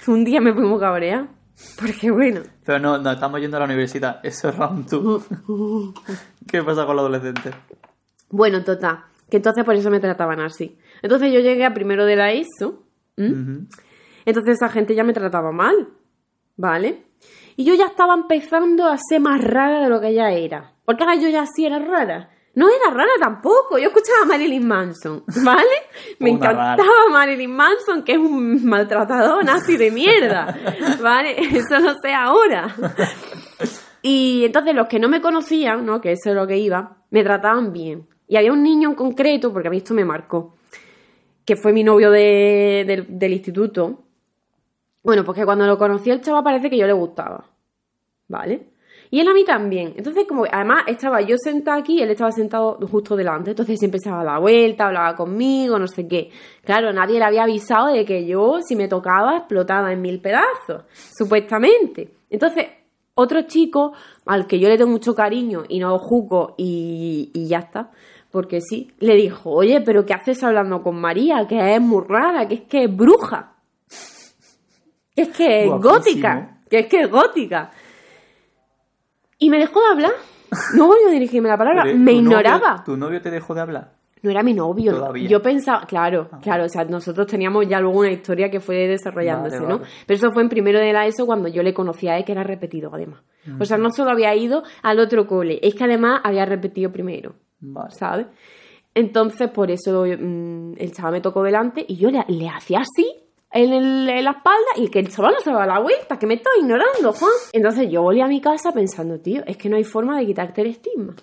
[0.07, 1.27] Un día me fui muy cabrea.
[1.79, 4.19] Porque bueno, Pero no, no, estamos yendo a la universidad.
[4.23, 5.25] Eso es round 2.
[6.47, 7.53] ¿Qué pasa con los adolescentes?
[8.29, 10.77] bueno, total, que entonces por eso me trataban así.
[11.01, 12.83] Entonces yo llegué a primero de la ESO.
[13.17, 13.67] Ujú.
[14.27, 15.89] Entonces esa gente ya me trataba mal,
[16.55, 17.03] ¿vale?
[17.55, 20.73] Y yo ya estaba empezando a ser más rara de lo que ya era.
[20.85, 22.29] Porque ahora yo ya sí era rara.
[22.53, 23.77] No era rara tampoco.
[23.77, 25.67] Yo escuchaba a Marilyn Manson, ¿vale?
[26.19, 26.73] Me Una rara.
[26.73, 30.55] encantaba Marilyn Manson, que es un maltratador nazi de mierda,
[31.01, 31.35] ¿vale?
[31.39, 32.73] Eso no sé ahora.
[34.01, 35.99] Y entonces los que no me conocían, ¿no?
[36.01, 38.07] Que eso es lo que iba, me trataban bien.
[38.27, 40.55] Y había un niño en concreto, porque a mí esto me marcó,
[41.45, 44.03] que fue mi novio de- del instituto.
[45.07, 47.45] Bueno, pues que cuando lo conocí el chaval parece que yo le gustaba.
[48.27, 48.71] ¿Vale?
[49.09, 49.93] Y él a mí también.
[49.95, 53.51] Entonces, como además estaba yo sentada aquí, él estaba sentado justo delante.
[53.51, 56.29] Entonces siempre se daba la vuelta, hablaba conmigo, no sé qué.
[56.61, 60.83] Claro, nadie le había avisado de que yo, si me tocaba, explotaba en mil pedazos,
[61.17, 62.13] supuestamente.
[62.29, 62.65] Entonces,
[63.15, 63.93] otro chico
[64.25, 67.91] al que yo le tengo mucho cariño y no juzgo y, y ya está,
[68.29, 71.47] porque sí, le dijo, oye, pero ¿qué haces hablando con María?
[71.47, 73.53] Que es muy rara, que es que es bruja.
[75.17, 76.59] Que es que es gótica.
[76.69, 77.71] Que es que es gótica.
[79.39, 80.11] Y me dejó de hablar.
[80.75, 81.83] No volvió a dirigirme la palabra.
[81.83, 82.83] Pero, me ¿tu novio- ignoraba.
[82.85, 83.93] ¿Tu novio te dejó de hablar?
[84.21, 84.93] No era mi novio.
[84.93, 85.27] Todavía.
[85.27, 89.57] Yo pensaba, claro, claro, o sea, nosotros teníamos ya luego una historia que fue desarrollándose,
[89.59, 89.77] Vale, ¿no?
[89.79, 89.91] vale.
[90.07, 92.31] Pero eso fue en primero de la ESO cuando yo le conocía a él, que
[92.31, 93.21] era repetido además.
[93.59, 97.35] O sea, no solo había ido al otro cole, es que además había repetido primero,
[97.59, 97.91] Vale.
[97.91, 98.27] ¿sabes?
[98.95, 103.07] Entonces, por eso mm, el chaval me tocó delante y yo le, le hacía así
[103.51, 106.27] en, el- en la espalda y que el chaval no se daba la vuelta, que
[106.27, 107.31] me estaba ignorando, Juan.
[107.53, 110.61] Entonces yo volví a mi casa pensando, tío, es que no hay forma de quitarte
[110.61, 111.15] el estigma,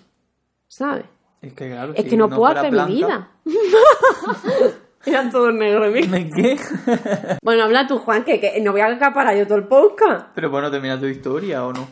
[0.67, 1.05] ¿sabes?
[1.41, 1.93] Es que claro.
[1.95, 3.29] Es si que no puedo hacer mi vida.
[5.05, 5.93] Eran todos negros.
[5.93, 6.17] mira.
[6.35, 6.57] ¿Qué?
[7.43, 10.29] Bueno, habla tú, Juan, que, que no voy a acaparar yo todo el podcast.
[10.33, 11.87] Pero bueno, termina tu historia o no.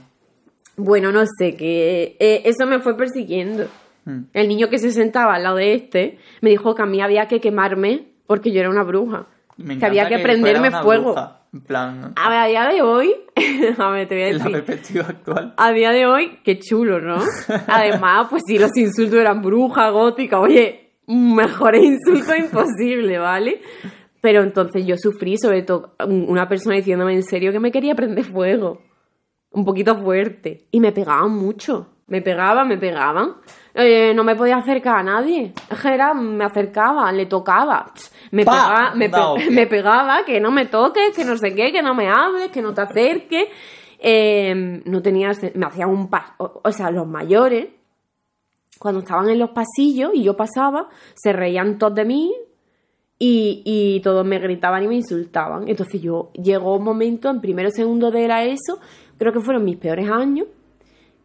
[0.78, 3.68] Bueno, no sé, que eh, eso me fue persiguiendo.
[4.06, 4.24] Hmm.
[4.34, 7.28] El niño que se sentaba al lado de este me dijo que a mí había
[7.28, 9.28] que quemarme porque yo era una bruja.
[9.58, 11.14] Me que había que prenderme fuego.
[11.14, 11.40] bruja.
[11.54, 13.14] En plan, A ver, a día de hoy,
[13.78, 14.64] a ver, te voy a en la decir.
[14.64, 15.54] perspectiva actual.
[15.58, 17.18] A día de hoy, qué chulo, ¿no?
[17.68, 23.62] Además, pues sí, los insultos eran bruja, gótica, oye, mejor insulto imposible, ¿vale?
[24.20, 27.94] Pero entonces yo sufrí, sobre todo, un- una persona diciéndome en serio que me quería
[27.94, 28.82] prender fuego.
[29.52, 30.68] Un poquito fuerte.
[30.72, 31.88] Y me pegaban mucho.
[32.08, 33.36] Me pegaban, me pegaban.
[33.76, 35.52] Eh, no me podía acercar a nadie.
[35.70, 37.92] Es que era, me acercaba, le tocaba.
[38.32, 41.96] Me pegaba, me, pe- pegaba, que no me toques, que no sé qué, que no
[41.96, 43.48] me hables, que no te acerques.
[44.00, 47.68] Eh, no tenía, me hacían un pas, o, o sea, los mayores,
[48.78, 52.34] cuando estaban en los pasillos y yo pasaba, se reían todos de mí
[53.18, 55.68] y, y todos me gritaban y me insultaban.
[55.70, 58.80] Entonces yo llegó un momento, en primero segundo de la ESO,
[59.18, 60.48] creo que fueron mis peores años,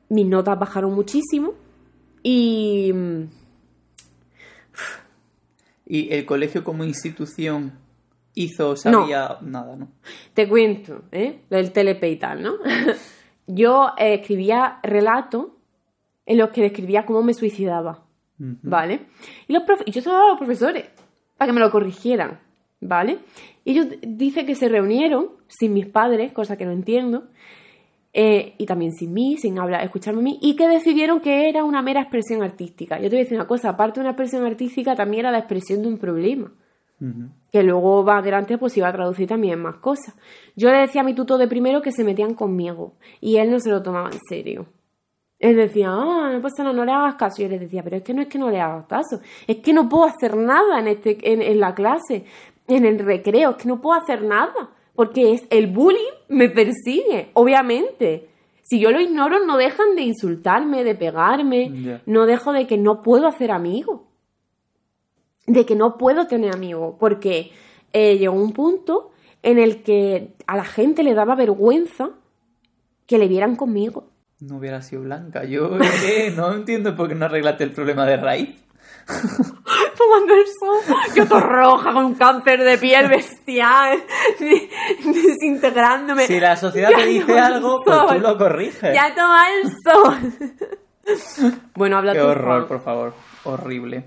[0.08, 1.54] mis notas bajaron muchísimo
[2.22, 2.92] y...
[5.86, 7.72] ¿Y el colegio como institución
[8.34, 9.88] hizo, sabía nada, no?
[10.34, 11.40] Te cuento, ¿eh?
[11.48, 12.54] Lo del TLP y tal, ¿no?
[13.46, 15.46] Yo eh, escribía relatos
[16.26, 18.04] en los que describía cómo me suicidaba,
[18.36, 19.06] ¿vale?
[19.48, 20.84] Y, los y yo se lo daba a los profesores
[21.38, 22.38] para que me lo corrigieran,
[22.82, 23.20] ¿vale?
[23.64, 27.28] Y ellos d- dice que se reunieron sin mis padres, cosa que no entiendo,
[28.20, 31.62] eh, y también sin mí, sin hablar, escucharme a mí, y que decidieron que era
[31.62, 32.96] una mera expresión artística.
[32.96, 35.38] Yo te voy a decir una cosa, aparte de una expresión artística, también era la
[35.38, 36.50] expresión de un problema
[37.52, 40.16] que luego va grande pues iba a traducir también más cosas.
[40.56, 43.60] Yo le decía a mi tutor de primero que se metían conmigo y él no
[43.60, 44.66] se lo tomaba en serio.
[45.38, 47.40] Él decía, ah, no pasa nada, no le hagas caso.
[47.40, 49.58] Y yo le decía, pero es que no es que no le hagas caso, es
[49.58, 52.24] que no puedo hacer nada en, este, en, en la clase,
[52.66, 57.30] en el recreo, es que no puedo hacer nada, porque es, el bullying me persigue,
[57.34, 58.30] obviamente.
[58.64, 63.00] Si yo lo ignoro, no dejan de insultarme, de pegarme, no dejo de que no
[63.00, 64.00] puedo hacer amigos
[65.48, 67.50] de que no puedo tener amigos, porque
[67.92, 69.10] eh, llegó un punto
[69.42, 72.10] en el que a la gente le daba vergüenza
[73.06, 74.10] que le vieran conmigo.
[74.40, 75.44] No hubiera sido blanca.
[75.44, 78.67] Yo que no entiendo por qué no arreglaste el problema de raíz.
[79.98, 84.02] Tomando el sol, yo todo roja con un cáncer de piel bestial,
[85.00, 86.26] desintegrándome.
[86.26, 88.94] Si la sociedad Ya te dice algo, pues tú lo corriges.
[88.94, 91.52] Ya toma el sol.
[91.74, 92.68] bueno, habla Qué tú, horror, Juan.
[92.68, 93.14] por favor.
[93.44, 94.04] Horrible.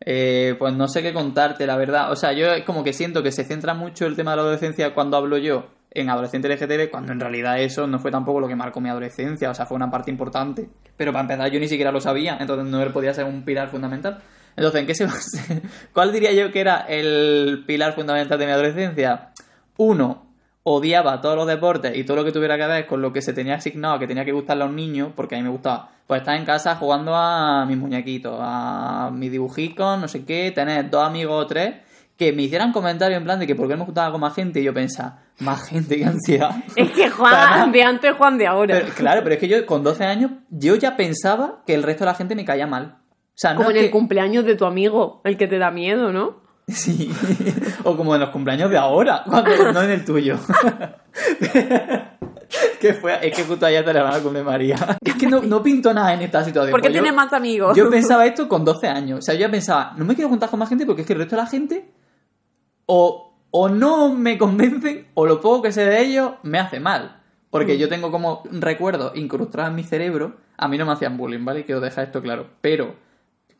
[0.00, 2.12] Eh, pues no sé qué contarte, la verdad.
[2.12, 4.94] O sea, yo como que siento que se centra mucho el tema de la adolescencia
[4.94, 8.56] cuando hablo yo en adolescente LGTB, cuando en realidad eso no fue tampoco lo que
[8.56, 10.68] marcó mi adolescencia, o sea, fue una parte importante.
[10.96, 14.18] Pero para empezar, yo ni siquiera lo sabía, entonces no podía ser un pilar fundamental.
[14.56, 15.06] Entonces, ¿en qué se?
[15.92, 19.30] ¿Cuál diría yo que era el pilar fundamental de mi adolescencia?
[19.76, 20.26] Uno,
[20.64, 23.32] odiaba todos los deportes y todo lo que tuviera que ver con lo que se
[23.32, 26.20] tenía asignado, que tenía que gustar a los niños, porque a mí me gustaba, pues
[26.20, 31.06] estar en casa jugando a mis muñequitos, a mis dibujitos, no sé qué, tener dos
[31.06, 31.87] amigos o tres
[32.18, 34.58] que me hicieran comentarios en plan de que por qué me gustaba con más gente
[34.60, 36.50] y yo pensaba, más gente, qué ansiedad.
[36.76, 38.80] Es que Juan de antes, Juan de ahora.
[38.80, 42.04] Pero, claro, pero es que yo con 12 años, yo ya pensaba que el resto
[42.04, 42.96] de la gente me caía mal.
[42.98, 46.12] O sea, no Como en el cumpleaños de tu amigo, el que te da miedo,
[46.12, 46.40] ¿no?
[46.66, 47.08] Sí,
[47.84, 50.36] o como en los cumpleaños de ahora, cuando no en el tuyo.
[52.80, 54.76] que fue, es que justo ayer celebraba el cumple María.
[55.04, 56.72] Es que no, no pinto nada en esta situación.
[56.72, 57.76] Porque Pues yo- tienes más amigos.
[57.76, 59.20] Yo pensaba esto con 12 años.
[59.20, 61.12] O sea, yo ya pensaba, no me quiero juntar con más gente porque es que
[61.12, 61.90] el resto de la gente
[62.90, 67.20] o, o no me convencen o lo poco que sé de ellos me hace mal.
[67.50, 67.78] Porque Mm.
[67.78, 70.36] yo tengo como recuerdos incrustados en mi cerebro.
[70.56, 71.64] A mí no me hacían bullying, ¿vale?
[71.64, 72.46] Quiero dejar esto claro.
[72.60, 72.94] Pero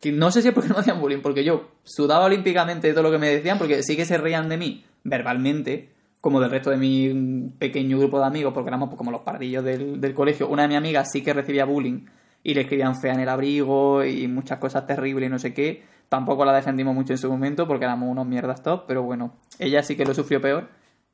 [0.01, 2.93] que no sé si es porque no me hacían bullying, porque yo sudaba olímpicamente de
[2.95, 6.51] todo lo que me decían, porque sí que se reían de mí verbalmente, como del
[6.51, 10.49] resto de mi pequeño grupo de amigos, porque éramos como los pardillos del, del colegio.
[10.49, 12.07] Una de mis amigas sí que recibía bullying
[12.43, 15.83] y le escribían fea en el abrigo y muchas cosas terribles y no sé qué.
[16.09, 19.83] Tampoco la defendimos mucho en su momento porque éramos unos mierdas top, pero bueno, ella
[19.83, 20.69] sí que lo sufrió peor.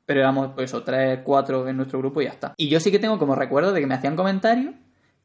[0.05, 2.53] Pero éramos, pues eso, tres, cuatro en nuestro grupo y ya está.
[2.57, 4.75] Y yo sí que tengo como recuerdo de que me hacían comentarios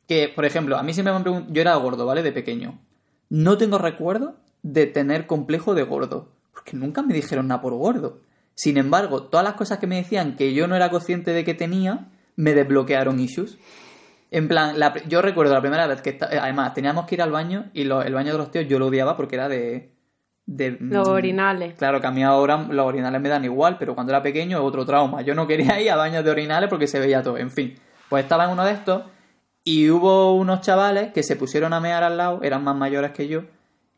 [0.09, 2.22] que, por ejemplo, a mí siempre me han preguntado, yo era gordo, ¿vale?
[2.22, 2.80] De pequeño.
[3.28, 8.20] No tengo recuerdo de tener complejo de gordo, porque nunca me dijeron nada por gordo.
[8.54, 11.54] Sin embargo, todas las cosas que me decían que yo no era consciente de que
[11.54, 13.59] tenía, me desbloquearon issues.
[14.30, 17.32] En plan, la yo recuerdo la primera vez que, esta- además, teníamos que ir al
[17.32, 19.92] baño y lo- el baño de los tíos yo lo odiaba porque era de...
[20.46, 21.74] de Los mm, orinales.
[21.74, 24.84] Claro que a mí ahora los orinales me dan igual, pero cuando era pequeño otro
[24.86, 25.22] trauma.
[25.22, 27.38] Yo no quería ir a baños de orinales porque se veía todo.
[27.38, 27.74] En fin,
[28.08, 29.02] pues estaba en uno de estos
[29.64, 33.28] y hubo unos chavales que se pusieron a mear al lado, eran más mayores que
[33.28, 33.42] yo,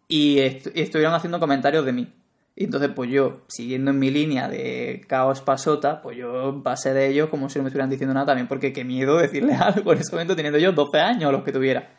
[0.09, 2.13] y, y estuvieron haciendo comentarios de mí.
[2.55, 7.09] Y entonces, pues yo, siguiendo en mi línea de caos pasota, pues yo pasé de
[7.09, 9.99] ellos como si no me estuvieran diciendo nada también, porque qué miedo decirles algo en
[10.01, 11.91] ese momento teniendo yo 12 años o los que tuviera.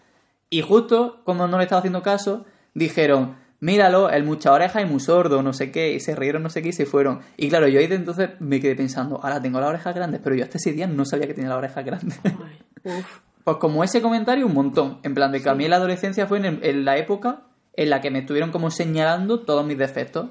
[0.49, 4.99] Y justo cuando no le estaba haciendo caso, dijeron, míralo, el mucha oreja y muy
[4.99, 7.21] sordo, no sé qué, y se rieron no sé qué y se fueron.
[7.37, 10.35] Y claro, yo ahí de entonces me quedé pensando, ahora tengo las orejas grandes, pero
[10.35, 12.19] yo hasta ese día no sabía que tenía las orejas grandes.
[12.23, 12.59] Ay,
[12.99, 13.19] uf.
[13.43, 14.99] Pues como ese comentario, un montón.
[15.03, 17.41] En plan, de que a mí la adolescencia fue en, en la época
[17.73, 20.27] en la que me estuvieron como señalando todos mis defectos.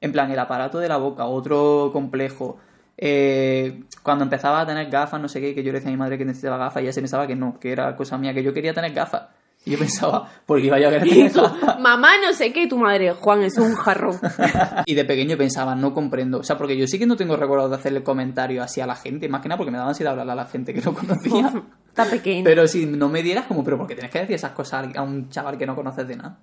[0.00, 2.58] En plan, el aparato de la boca, otro complejo.
[2.98, 5.98] Eh, cuando empezaba a tener gafas, no sé qué, que yo le decía a mi
[5.98, 8.42] madre que necesitaba gafas y ella se pensaba que no, que era cosa mía, que
[8.42, 9.24] yo quería tener gafas.
[9.64, 11.80] Y yo pensaba, ¿por qué iba yo a querer tener tú, gafas?
[11.80, 14.18] mamá, no sé qué, y tu madre, Juan, es un jarrón.
[14.86, 16.38] Y de pequeño pensaba, no comprendo.
[16.38, 18.94] O sea, porque yo sí que no tengo recuerdos de hacerle comentarios así a la
[18.94, 21.52] gente, más que nada porque me daban ansiedad hablarle a la gente que no conocía.
[21.88, 22.44] Está pequeño.
[22.44, 25.02] Pero si no me dieras como, pero ¿por qué tienes que decir esas cosas a
[25.02, 26.38] un chaval que no conoces de nada?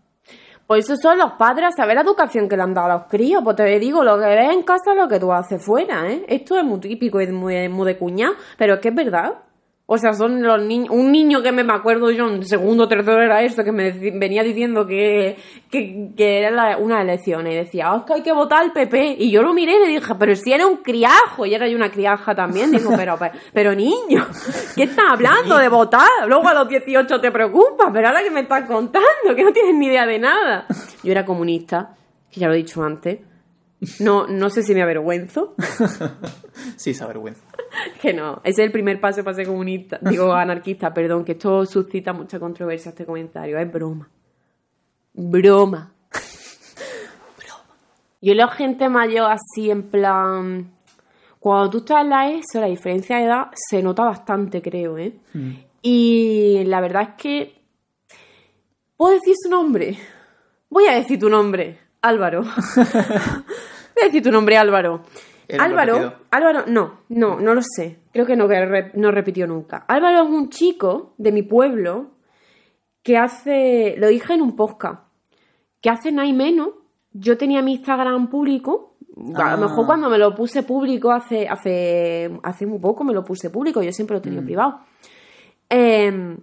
[0.67, 3.04] Por eso son los padres a saber la educación que le han dado a los
[3.08, 3.41] críos.
[3.43, 6.26] Pues te digo, lo que ves en casa es lo que tú haces fuera, ¿eh?
[6.28, 9.34] Esto es muy típico y muy, muy de cuñado, pero es que es verdad.
[9.93, 10.89] O sea, son los niños.
[10.89, 14.41] Un niño que me, acuerdo yo en segundo o tercero era esto, que me venía
[14.41, 15.38] diciendo que,
[15.69, 19.17] que, que era una elección y decía, "Ah, es que hay que votar al PP.
[19.19, 21.77] Y yo lo miré y le dije, pero si era un criajo, y era yo
[21.77, 22.71] una criaja también.
[22.71, 24.25] Digo, pero, pero, pero niño,
[24.75, 26.10] ¿qué estás hablando de votar?
[26.27, 29.75] Luego a los 18 te preocupas, pero ahora que me estás contando, que no tienes
[29.75, 30.65] ni idea de nada.
[31.03, 31.93] Yo era comunista,
[32.32, 33.19] que ya lo he dicho antes.
[34.00, 35.56] No, no sé si me avergüenzo.
[36.78, 37.41] Sí, esa vergüenza.
[38.02, 40.00] Que no, ese es el primer paso para ser comunista.
[40.02, 43.58] Digo, anarquista, perdón, que esto suscita mucha controversia este comentario.
[43.58, 44.10] Es broma.
[45.13, 45.93] Broma.
[47.38, 47.65] Broma.
[48.22, 50.72] Yo leo gente mayor así en plan.
[51.39, 55.13] Cuando tú estás en la ESO, la diferencia de edad se nota bastante, creo, ¿eh?
[55.82, 57.62] Y la verdad es que.
[58.96, 59.98] ¿Puedo decir su nombre?
[60.69, 62.43] Voy a decir tu nombre, Álvaro.
[63.95, 65.01] Voy a decir tu nombre, Álvaro.
[65.60, 66.13] Álvaro.
[66.32, 67.99] Álvaro, no, no, no lo sé.
[68.12, 69.86] Creo que no, que no repitió nunca.
[69.88, 72.12] Álvaro es un chico de mi pueblo
[73.03, 75.03] que hace, lo dije en un podcast,
[75.82, 76.69] que hace nada y menos.
[77.12, 78.95] Yo tenía mi Instagram público,
[79.36, 79.56] a Ah.
[79.58, 83.49] lo mejor cuando me lo puse público hace, hace, hace muy poco me lo puse
[83.51, 84.45] público, yo siempre lo tenido Mm.
[84.45, 84.79] privado.
[85.69, 86.38] Em,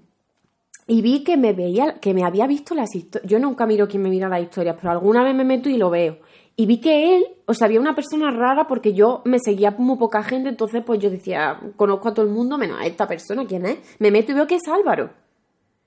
[0.87, 3.29] y vi que me veía, que me había visto las historias.
[3.31, 5.91] Yo nunca miro quién me mira las historias, pero alguna vez me meto y lo
[5.91, 6.19] veo.
[6.61, 9.97] Y vi que él, o sea, había una persona rara porque yo me seguía muy
[9.97, 13.47] poca gente, entonces pues yo decía, conozco a todo el mundo menos a esta persona,
[13.47, 13.79] ¿quién es?
[13.99, 15.09] Me meto y veo que es Álvaro.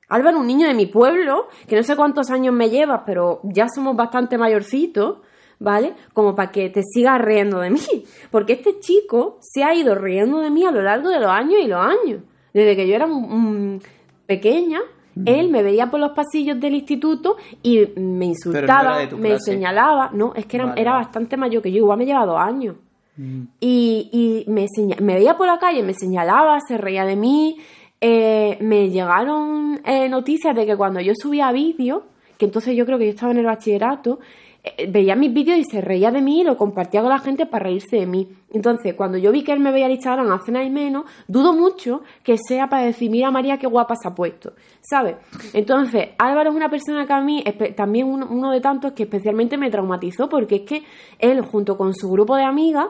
[0.09, 3.67] Álvaro, un niño de mi pueblo, que no sé cuántos años me llevas, pero ya
[3.69, 5.19] somos bastante mayorcitos,
[5.59, 5.93] ¿vale?
[6.11, 8.05] Como para que te sigas riendo de mí.
[8.31, 11.61] Porque este chico se ha ido riendo de mí a lo largo de los años
[11.63, 12.23] y los años.
[12.51, 13.07] Desde que yo era
[14.25, 14.81] pequeña,
[15.25, 20.09] él me veía por los pasillos del instituto y me insultaba, me señalaba.
[20.13, 22.75] No, es que era, Vale, era bastante mayor que yo, igual me lleva dos años.
[23.59, 24.65] Y, y me,
[25.13, 27.57] veía por la calle, me señalaba, se reía de mí.
[28.01, 32.01] eh, me llegaron eh, noticias de que cuando yo subía vídeos,
[32.37, 34.19] que entonces yo creo que yo estaba en el bachillerato,
[34.87, 37.65] veía mis vídeos y se reía de mí y lo compartía con la gente para
[37.65, 38.29] reírse de mí.
[38.51, 41.51] Entonces, cuando yo vi que él me veía en Instagram hace nada y menos, dudo
[41.53, 45.17] mucho que sea para decir, mira María, qué guapa se ha puesto, ¿sabes?
[45.53, 47.43] Entonces, Álvaro es una persona que a mí,
[47.75, 50.83] también uno, uno de tantos que especialmente me traumatizó, porque es que
[51.19, 52.87] él, junto con su grupo de amigas,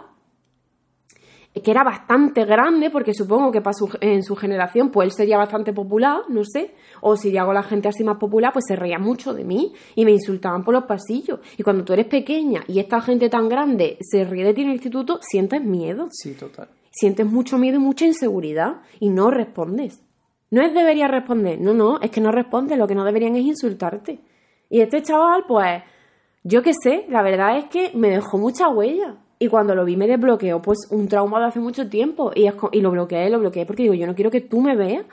[1.64, 5.38] que era bastante grande, porque supongo que para su- en su generación, pues él sería
[5.38, 6.74] bastante popular, no sé,
[7.06, 10.06] o si con la gente así más popular, pues se reía mucho de mí y
[10.06, 11.40] me insultaban por los pasillos.
[11.58, 14.68] Y cuando tú eres pequeña y esta gente tan grande se ríe de ti en
[14.70, 16.70] el instituto, sientes miedo, Sí, total.
[16.92, 20.02] sientes mucho miedo y mucha inseguridad y no respondes.
[20.50, 23.44] No es debería responder, no, no, es que no respondes, lo que no deberían es
[23.44, 24.20] insultarte.
[24.70, 25.84] Y este chaval, pues,
[26.44, 29.18] yo qué sé, la verdad es que me dejó mucha huella.
[29.40, 32.32] Y cuando lo vi me desbloqueó, pues, un trauma de hace mucho tiempo.
[32.34, 34.76] Y, es y lo bloqueé, lo bloqueé, porque digo, yo no quiero que tú me
[34.76, 35.06] veas.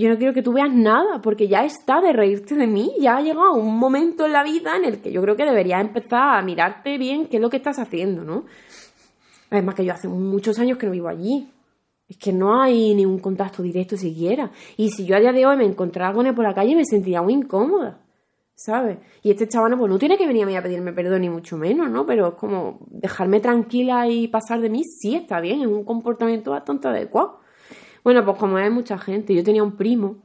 [0.00, 2.90] Yo no quiero que tú veas nada, porque ya está de reírte de mí.
[3.00, 5.82] Ya ha llegado un momento en la vida en el que yo creo que deberías
[5.82, 8.44] empezar a mirarte bien qué es lo que estás haciendo, ¿no?
[9.50, 11.50] Además que yo hace muchos años que no vivo allí.
[12.08, 14.50] Es que no hay ningún contacto directo siquiera.
[14.78, 16.86] Y si yo a día de hoy me encontrara con él por la calle me
[16.86, 18.00] sentiría muy incómoda.
[18.54, 18.98] ¿Sabes?
[19.22, 21.58] Y este chaval pues no tiene que venir a mí a pedirme perdón ni mucho
[21.58, 22.06] menos, ¿no?
[22.06, 26.52] Pero es como dejarme tranquila y pasar de mí, sí está bien, es un comportamiento
[26.52, 27.39] bastante adecuado.
[28.02, 30.16] Bueno, pues como es mucha gente, yo tenía un primo,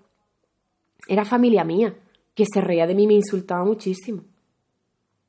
[1.07, 1.93] era familia mía,
[2.33, 4.23] que se reía de mí y me insultaba muchísimo.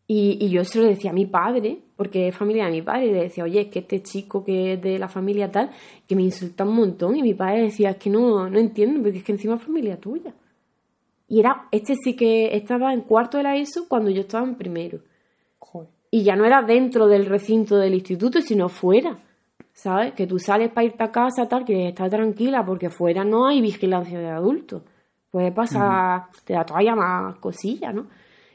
[0.09, 3.07] Y, y yo se lo decía a mi padre, porque es familia de mi padre,
[3.07, 5.71] y le decía, oye, es que este chico que es de la familia tal,
[6.07, 9.19] que me insulta un montón, y mi padre decía, es que no, no entiendo, porque
[9.19, 10.33] es que encima es familia tuya.
[11.29, 14.55] Y era, este sí que estaba en cuarto de la ESO cuando yo estaba en
[14.55, 15.01] primero.
[15.59, 15.89] Joder.
[16.11, 19.19] Y ya no era dentro del recinto del instituto, sino fuera.
[19.73, 20.15] ¿Sabes?
[20.15, 23.61] Que tú sales para irte a casa, tal, que estás tranquila, porque fuera no hay
[23.61, 24.83] vigilancia de adultos.
[25.31, 28.07] Puede pasar, te da todavía más cosillas, ¿no?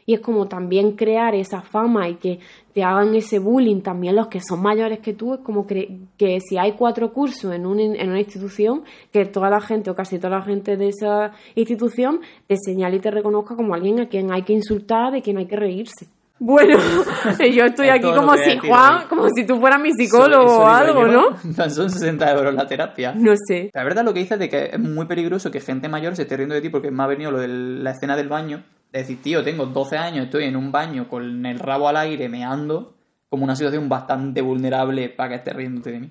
[0.04, 2.40] Y es como también crear esa fama y que
[2.74, 5.36] te hagan ese bullying también los que son mayores que tú.
[5.36, 9.52] Es como cre- que si hay cuatro cursos en, un- en una institución, que toda
[9.52, 13.56] la gente o casi toda la gente de esa institución te señale y te reconozca
[13.56, 16.08] como alguien a quien hay que insultar, de quien hay que reírse.
[16.44, 16.76] Bueno,
[17.54, 21.06] yo estoy Es aquí como si Juan, como si tú fueras mi psicólogo o algo,
[21.06, 21.30] yo.
[21.44, 21.70] ¿no?
[21.70, 23.14] Son 60 euros la terapia.
[23.16, 23.70] No sé.
[23.76, 26.38] La verdad lo que dices de que es muy peligroso que gente mayor se esté
[26.38, 28.64] riendo de ti porque me ha venido lo de la escena del baño.
[28.92, 32.28] De decir, tío, tengo 12 años, estoy en un baño con el rabo al aire
[32.28, 32.96] meando,
[33.30, 36.10] como una situación bastante vulnerable para que estés riéndote de mí.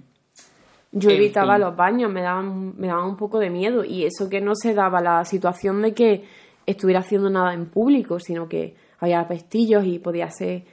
[0.92, 1.62] Yo En evitaba fin.
[1.64, 3.84] los baños, me daban, me daban un poco de miedo.
[3.84, 6.24] Y eso que no se daba la situación de que
[6.66, 10.64] estuviera haciendo nada en público, sino que había pestillos y podía ser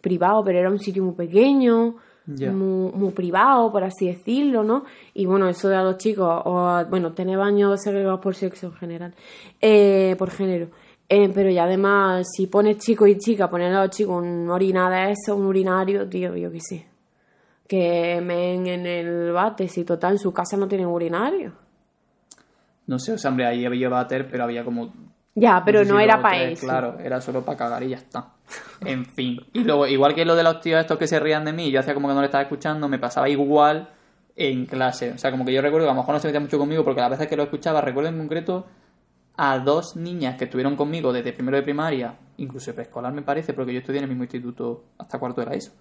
[0.00, 4.84] privado, pero era un sitio muy pequeño, muy, muy privado, por así decirlo, ¿no?
[5.12, 8.72] Y bueno, eso de a los chicos, o bueno, tener baños segregados por sexo en
[8.74, 9.14] general,
[9.60, 10.68] eh, por género.
[11.08, 14.88] Eh, pero ya además, si pones chico y chica, poner a los chicos un orina
[14.88, 16.86] de eso, un urinario, tío, yo qué sé.
[17.66, 21.52] Que men en el bate, si total en su casa no tienen urinario.
[22.86, 24.92] No sé, o sea, hombre, ahí había váter, pero había como...
[25.34, 26.66] Ya, pero sé si no era para eso.
[26.66, 28.30] Claro, era solo para cagar y ya está.
[28.84, 29.40] En fin.
[29.52, 31.80] Y luego, igual que lo de los tíos estos que se rían de mí, yo
[31.80, 33.88] hacía como que no le estaba escuchando, me pasaba igual
[34.36, 35.12] en clase.
[35.12, 36.84] O sea, como que yo recuerdo que a lo mejor no se metía mucho conmigo
[36.84, 38.66] porque las veces que lo escuchaba, recuerdo en concreto
[39.36, 43.72] a dos niñas que estuvieron conmigo desde primero de primaria, incluso preescolar me parece, porque
[43.72, 45.72] yo estudié en el mismo instituto hasta cuarto de la ESO.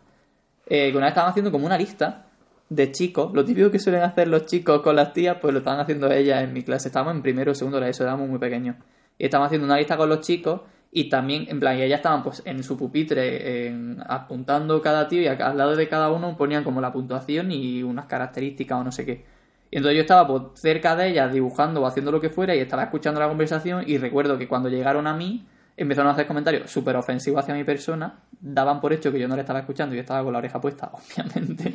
[0.65, 2.27] Eh, que una vez estaban haciendo como una lista
[2.69, 5.79] de chicos, lo típico que suelen hacer los chicos con las tías, pues lo estaban
[5.79, 6.87] haciendo ellas en mi clase.
[6.87, 8.77] Estábamos en primero o segundo de la ESO, éramos muy pequeños.
[9.17, 10.61] Y haciendo una lista con los chicos
[10.95, 13.73] y también, en plan, y ellas estaban pues en su pupitre
[14.07, 18.05] apuntando cada tío y al lado de cada uno ponían como la puntuación y unas
[18.05, 19.25] características o no sé qué.
[19.71, 22.59] Y entonces yo estaba pues, cerca de ellas dibujando o haciendo lo que fuera y
[22.59, 26.69] estaba escuchando la conversación y recuerdo que cuando llegaron a mí empezaron a hacer comentarios
[26.69, 29.97] súper ofensivos hacia mi persona, daban por hecho que yo no le estaba escuchando y
[29.97, 31.73] yo estaba con la oreja puesta, obviamente,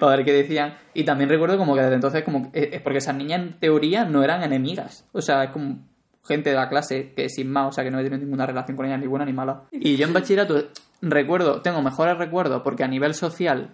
[0.00, 0.74] para ver qué decían.
[0.94, 4.24] Y también recuerdo como que desde entonces, como es porque esas niñas en teoría no
[4.24, 5.80] eran enemigas, o sea, es como
[6.26, 8.76] gente de la clase que sin más, o sea, que no he tenido ninguna relación
[8.76, 9.62] con ellas, ni buena ni mala.
[9.72, 10.68] Y yo en bachillerato
[11.02, 13.70] recuerdo, tengo mejores recuerdos porque a nivel social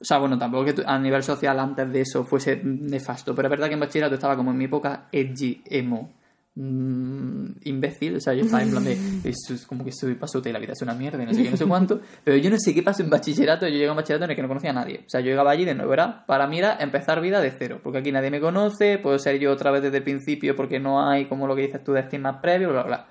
[0.00, 3.50] o sea, bueno, tampoco que a nivel social antes de eso fuese nefasto, pero es
[3.50, 6.14] verdad que en bachillerato estaba como en mi época edgy, emo,
[6.60, 8.92] mm, imbécil, o sea, yo estaba en plan de,
[9.24, 11.42] eso es como que soy pasote y la vida es una mierda y no sé
[11.42, 13.90] qué, no sé cuánto, pero yo no sé qué pasó en bachillerato, yo llegué a
[13.92, 15.74] un bachillerato en el que no conocía a nadie, o sea, yo llegaba allí de
[15.74, 19.18] nuevo, era, para mí era empezar vida de cero, porque aquí nadie me conoce, puedo
[19.18, 21.92] ser yo otra vez desde el principio porque no hay como lo que dices tú
[21.92, 23.06] de estigmas previos, bla, bla.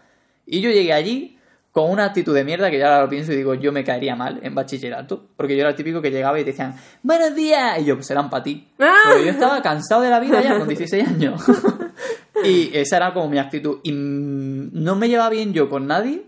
[0.46, 1.40] Y yo llegué allí
[1.72, 4.16] con una actitud de mierda que ya ahora lo pienso y digo, yo me caería
[4.16, 5.28] mal en bachillerato.
[5.36, 7.80] Porque yo era el típico que llegaba y te decían, buenos días.
[7.80, 8.68] Y yo, pues eran para ti.
[8.80, 8.96] ¡Ah!
[9.08, 11.42] Porque yo estaba cansado de la vida ya con 16 años.
[12.44, 13.80] y esa era como mi actitud.
[13.84, 16.26] Y mm, no me llevaba bien yo con nadie,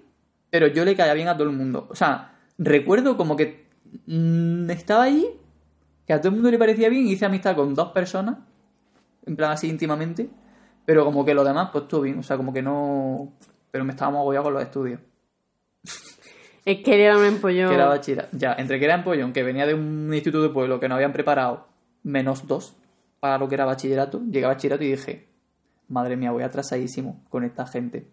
[0.49, 1.87] pero yo le caía bien a todo el mundo.
[1.89, 3.65] O sea, recuerdo como que
[4.05, 5.27] mm, estaba allí,
[6.05, 8.37] que a todo el mundo le parecía bien, hice amistad con dos personas,
[9.25, 10.29] en plan así íntimamente,
[10.85, 12.19] pero como que lo demás, pues estuvo bien.
[12.19, 13.33] O sea, como que no.
[13.71, 14.99] Pero me estábamos agobiados con los estudios.
[16.65, 17.69] Es que era un empollón.
[17.69, 18.37] Que era bachillerato.
[18.37, 21.13] Ya, entre que era empollón, que venía de un instituto de pueblo que no habían
[21.13, 21.67] preparado
[22.03, 22.75] menos dos
[23.19, 25.27] para lo que era bachillerato, llegué a bachillerato y dije,
[25.91, 28.07] madre mía, voy atrasadísimo con esta gente.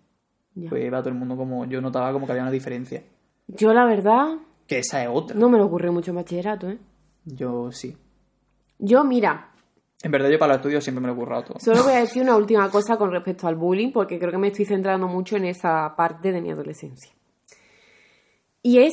[0.54, 0.68] Ya.
[0.68, 3.02] Pues iba todo el mundo como, yo notaba como que había una diferencia.
[3.46, 5.36] Yo, la verdad, Que esa es otra.
[5.36, 6.78] no me lo ocurrió mucho en bachillerato, ¿eh?
[7.24, 7.96] Yo sí.
[8.78, 9.50] Yo, mira,
[10.02, 11.58] En verdad yo para los estudios siempre me lo he currado todo.
[11.60, 14.48] solo voy a decir una última cosa con respecto al bullying, porque creo que me
[14.48, 17.12] estoy centrando mucho en esa parte de mi adolescencia.
[18.62, 18.92] Y es,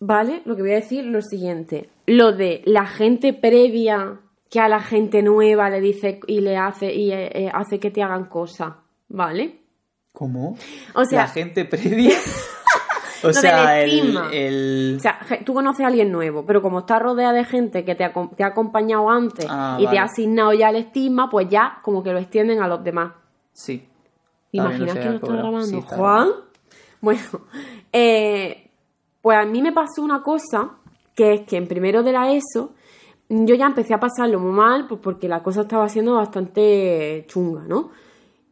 [0.00, 0.42] ¿vale?
[0.44, 1.88] Lo que voy a decir lo siguiente.
[2.06, 4.20] Lo de la gente previa
[4.50, 7.90] que a la gente nueva le dice y le hace y eh, eh, hace que
[7.90, 8.74] te hagan cosas,
[9.08, 9.60] ¿vale?
[10.12, 10.56] ¿Cómo?
[10.94, 12.16] O sea, la gente previa.
[13.24, 17.32] o sea, el, el- O sea, tú conoces a alguien nuevo, pero como estás rodeada
[17.32, 20.52] de gente que te ha, acom- te ha acompañado antes Ah, y te ha asignado
[20.52, 23.12] ya el estigma, pues ya como que lo extienden a los demás.
[23.52, 23.78] Sí.
[24.52, 25.66] ¿Te Está bien, imaginas no que no está grabando?
[25.66, 26.28] Sí, está Juan.
[27.00, 27.22] Bueno,
[27.92, 28.70] eh,
[29.20, 30.70] pues a mí me pasó una cosa,
[31.14, 32.72] que es que en primero de la ESO
[33.28, 37.62] yo ya empecé a pasarlo muy mal, pues porque la cosa estaba siendo bastante chunga,
[37.66, 37.90] ¿no?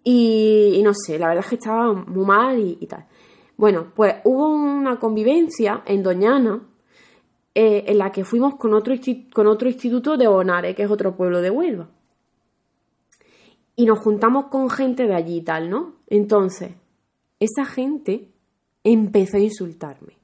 [0.05, 3.07] Y, no sé, la verdad es que estaba muy mal y, tal.
[3.57, 6.61] Bueno, pues hubo una convivencia en Doñana
[7.55, 8.95] eh, en la que fuimos con otro,
[9.33, 11.89] con otro instituto de Bonares, que es otro pueblo de Huelva.
[13.77, 15.95] Y nos juntamos con gente de allí y tal, ¿no?
[16.09, 16.73] Entonces,
[17.39, 18.33] esa gente
[18.83, 20.22] empezó a insultarme.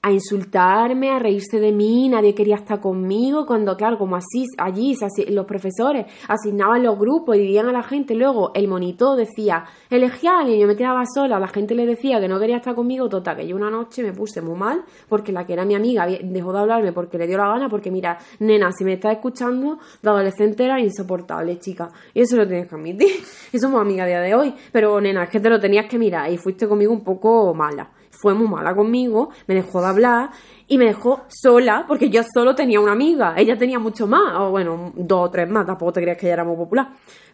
[0.00, 4.96] A insultarme, a reírse de mí, nadie quería estar conmigo, cuando, claro, como así, allí
[5.30, 10.28] los profesores asignaban los grupos y dirían a la gente, luego el monitor decía, elegí
[10.28, 13.08] a alguien, yo me quedaba sola, la gente le decía que no quería estar conmigo,
[13.08, 16.06] total, que yo una noche me puse muy mal, porque la que era mi amiga
[16.06, 19.80] dejó de hablarme porque le dio la gana, porque mira, nena, si me estás escuchando,
[20.00, 23.08] de adolescente era insoportable, chica, y eso lo tienes que admitir,
[23.52, 25.98] y somos amigas a día de hoy, pero nena, es que te lo tenías que
[25.98, 30.30] mirar y fuiste conmigo un poco mala fue muy mala conmigo, me dejó de hablar
[30.66, 34.50] y me dejó sola porque yo solo tenía una amiga, ella tenía mucho más, o
[34.50, 36.88] bueno, dos o tres más, tampoco te creas que ella era muy popular,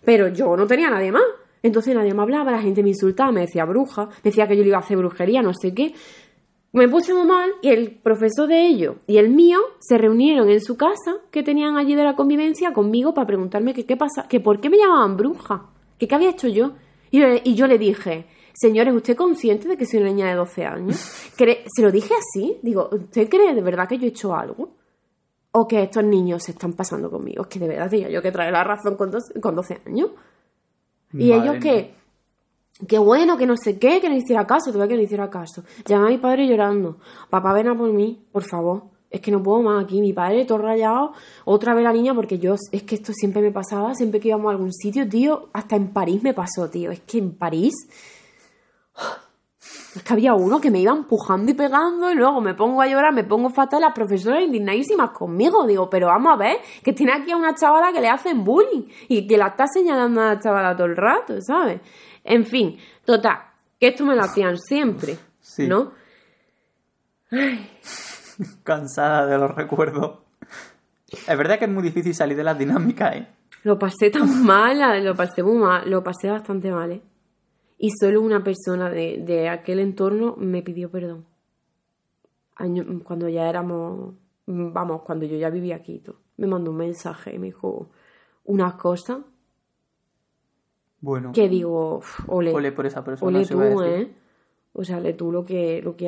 [0.04, 1.22] pero yo no tenía nadie más.
[1.62, 4.62] Entonces nadie me hablaba, la gente me insultaba, me decía bruja, me decía que yo
[4.62, 5.94] le iba a hacer brujería, no sé qué.
[6.72, 10.60] Me puse muy mal y el profesor de ellos y el mío se reunieron en
[10.60, 14.60] su casa que tenían allí de la convivencia conmigo para preguntarme qué pasa, que por
[14.60, 15.62] qué me llamaban bruja,
[15.98, 16.72] que qué había hecho yo-
[17.10, 20.64] y yo le dije, señores, ¿usted es consciente de que soy una niña de 12
[20.64, 20.96] años?
[21.36, 24.70] ¿Cree- Se lo dije así, digo, ¿usted cree de verdad que yo he hecho algo?
[25.52, 27.42] ¿O que estos niños se están pasando conmigo?
[27.42, 30.10] Es que de verdad tenía yo que traer la razón con, dos- con 12 años.
[31.12, 31.94] Y Madre ellos que,
[32.88, 35.62] que bueno, que no sé qué, que no hiciera caso, todavía que no hiciera caso.
[35.84, 36.98] Llamé a mi padre llorando.
[37.30, 38.82] Papá, ven a por mí, por favor.
[39.10, 40.00] Es que no puedo más aquí.
[40.00, 41.12] Mi padre todo rayado.
[41.44, 44.48] Otra vez la niña, porque yo, es que esto siempre me pasaba, siempre que íbamos
[44.48, 45.50] a algún sitio, tío.
[45.52, 46.90] Hasta en París me pasó, tío.
[46.90, 47.74] Es que en París.
[49.96, 52.86] Es que había uno que me iba empujando y pegando y luego me pongo a
[52.86, 55.66] llorar, me pongo fatal, las profesoras indignadísimas conmigo.
[55.66, 58.88] Digo, pero vamos a ver, que tiene aquí a una chavala que le hacen bullying
[59.08, 61.80] y que la está señalando a la chavala todo el rato, ¿sabes?
[62.24, 63.38] En fin, total,
[63.78, 65.68] que esto me lo hacían siempre, Sí.
[65.68, 65.92] ¿no?
[68.64, 70.18] Cansada de los recuerdos.
[71.28, 73.28] Es verdad que es muy difícil salir de las dinámicas, ¿eh?
[73.62, 77.02] Lo pasé tan mal, lo pasé muy mal, lo pasé bastante mal, ¿eh?
[77.78, 81.24] Y solo una persona de, de aquel entorno me pidió perdón.
[82.56, 84.14] Año- cuando ya éramos,
[84.46, 86.16] vamos, cuando yo ya vivía aquí, todo.
[86.36, 87.90] me mandó un mensaje y me dijo
[88.44, 89.18] unas cosas
[91.00, 91.32] Bueno.
[91.32, 93.36] que digo, "Uf, ole, Ole por esa persona.
[93.38, 93.82] ole tú.
[93.82, 94.12] ¿eh?
[94.72, 96.06] O sea, ole tú lo que, lo, que,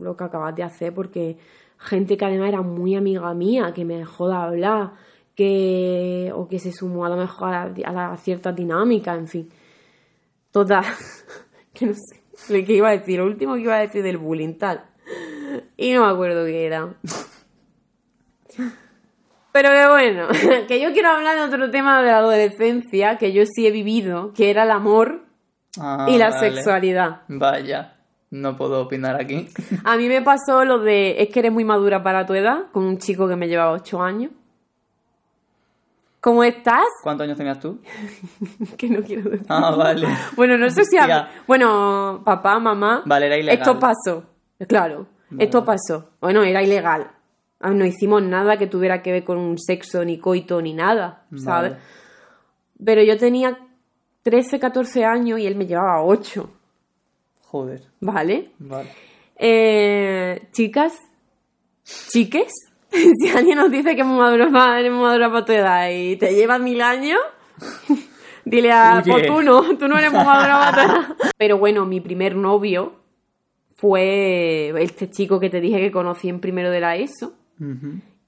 [0.00, 1.38] lo que acabas de hacer, porque
[1.78, 4.92] gente que además era muy amiga mía, que me dejó de hablar,
[5.34, 9.28] que, o que se sumó a lo mejor a, la- a la cierta dinámica, en
[9.28, 9.48] fin.
[10.54, 10.84] Total,
[11.74, 14.18] que no sé, lo que iba a decir, lo último que iba a decir del
[14.18, 14.84] bullying, tal.
[15.76, 16.94] Y no me acuerdo qué era.
[19.52, 20.28] Pero que bueno,
[20.68, 24.32] que yo quiero hablar de otro tema de la adolescencia que yo sí he vivido,
[24.32, 25.22] que era el amor
[25.76, 26.52] Ah, y la vale.
[26.52, 27.22] sexualidad.
[27.26, 27.96] Vaya.
[28.30, 29.48] No puedo opinar aquí.
[29.84, 32.84] A mí me pasó lo de, es que eres muy madura para tu edad, con
[32.84, 34.30] un chico que me llevaba 8 años.
[36.24, 36.86] ¿Cómo estás?
[37.02, 37.80] ¿Cuántos años tenías tú?
[38.78, 39.44] que no quiero decir.
[39.50, 40.08] Ah, vale.
[40.36, 40.96] Bueno, no sé si...
[41.46, 43.02] Bueno, papá, mamá...
[43.04, 43.58] Vale, era ilegal.
[43.58, 44.24] Esto pasó.
[44.66, 45.06] Claro,
[45.38, 46.12] esto pasó.
[46.22, 47.10] Bueno, era ilegal.
[47.60, 51.26] Ah, No hicimos nada que tuviera que ver con un sexo, ni coito, ni nada,
[51.36, 51.72] ¿sabes?
[51.72, 51.84] Vale.
[52.82, 53.58] Pero yo tenía
[54.22, 56.50] 13, 14 años y él me llevaba 8,
[57.42, 57.82] Joder.
[58.00, 58.52] ¿vale?
[58.60, 58.88] Vale.
[59.36, 60.94] Eh, chicas,
[61.84, 62.50] chiques,
[63.20, 66.34] si alguien nos dice que hemos madurado para, eres madura para tu edad y te
[66.34, 67.18] lleva mil años,
[68.44, 69.02] dile a...
[69.04, 71.16] Pues tú no, tú no eres muy madura para tu edad.
[71.38, 72.94] Pero bueno, mi primer novio
[73.76, 77.34] fue este chico que te dije que conocí en primero de la ESO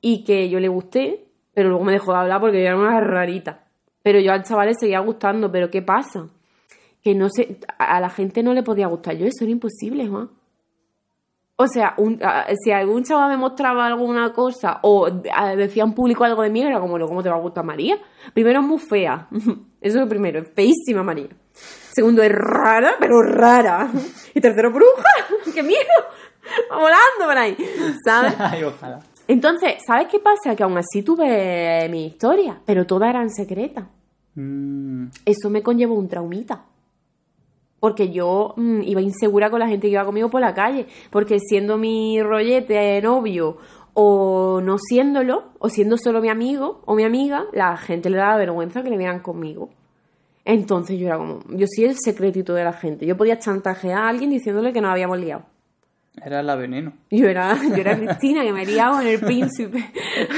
[0.01, 3.01] y que yo le gusté, pero luego me dejó de hablar porque yo era una
[3.01, 3.65] rarita.
[4.03, 6.29] Pero yo al chaval le seguía gustando, pero ¿qué pasa?
[7.03, 10.07] Que no sé, a a la gente no le podía gustar yo, eso era imposible,
[10.07, 10.29] Juan.
[11.59, 12.21] O sea, un-
[12.63, 16.79] si algún chaval me mostraba alguna cosa o decía en público algo de mí, era
[16.81, 17.99] como, ¿cómo te va a gustar María?
[18.35, 21.29] Primero es muy fea, eso es lo primero, es feísima María.
[21.93, 23.89] Segundo, es rara, pero rara.
[24.35, 25.03] Y tercero, bruja,
[25.55, 25.81] ¡qué miedo!
[26.71, 27.57] Va volando por ahí,
[28.05, 28.35] ¿sabes?
[28.39, 29.01] Ay, ojalá.
[29.27, 30.55] Entonces, ¿sabes qué pasa?
[30.55, 33.85] Que aún así tuve mi historia, pero todas eran secretas.
[34.35, 36.65] Mm, Eso me conllevó un traumita.
[37.81, 40.87] Porque yo mm, iba insegura con la gente que iba conmigo por la calle.
[41.11, 43.59] Porque siendo mi rollete novio
[43.99, 48.37] o no siéndolo, o siendo solo mi amigo o mi amiga, la gente le daba
[48.37, 49.71] vergüenza que le vieran conmigo.
[50.45, 53.05] Entonces yo era como, yo soy el secretito de la gente.
[53.05, 55.45] Yo podía chantajear a alguien diciéndole que nos habíamos liado.
[56.25, 56.93] era la veneno.
[57.11, 59.91] Yo era, yo era Cristina, que me liado con el príncipe.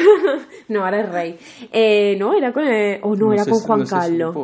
[0.68, 1.38] no, ahora es rey.
[1.72, 3.00] Eh, no, era con el...
[3.02, 4.36] O no, No era con Juan no Carlos.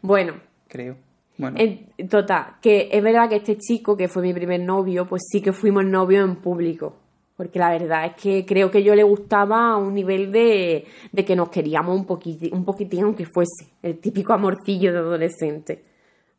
[0.00, 0.34] Bueno,
[0.68, 0.96] creo.
[1.36, 5.22] Bueno, en- total, que es verdad que este chico, que fue mi primer novio, pues
[5.30, 6.94] sí que fuimos novios en público.
[7.36, 11.24] Porque la verdad es que creo que yo le gustaba a un nivel de, de
[11.24, 13.66] que nos queríamos un poquitín, un poquitín, aunque fuese.
[13.82, 15.82] El típico amorcillo de adolescente.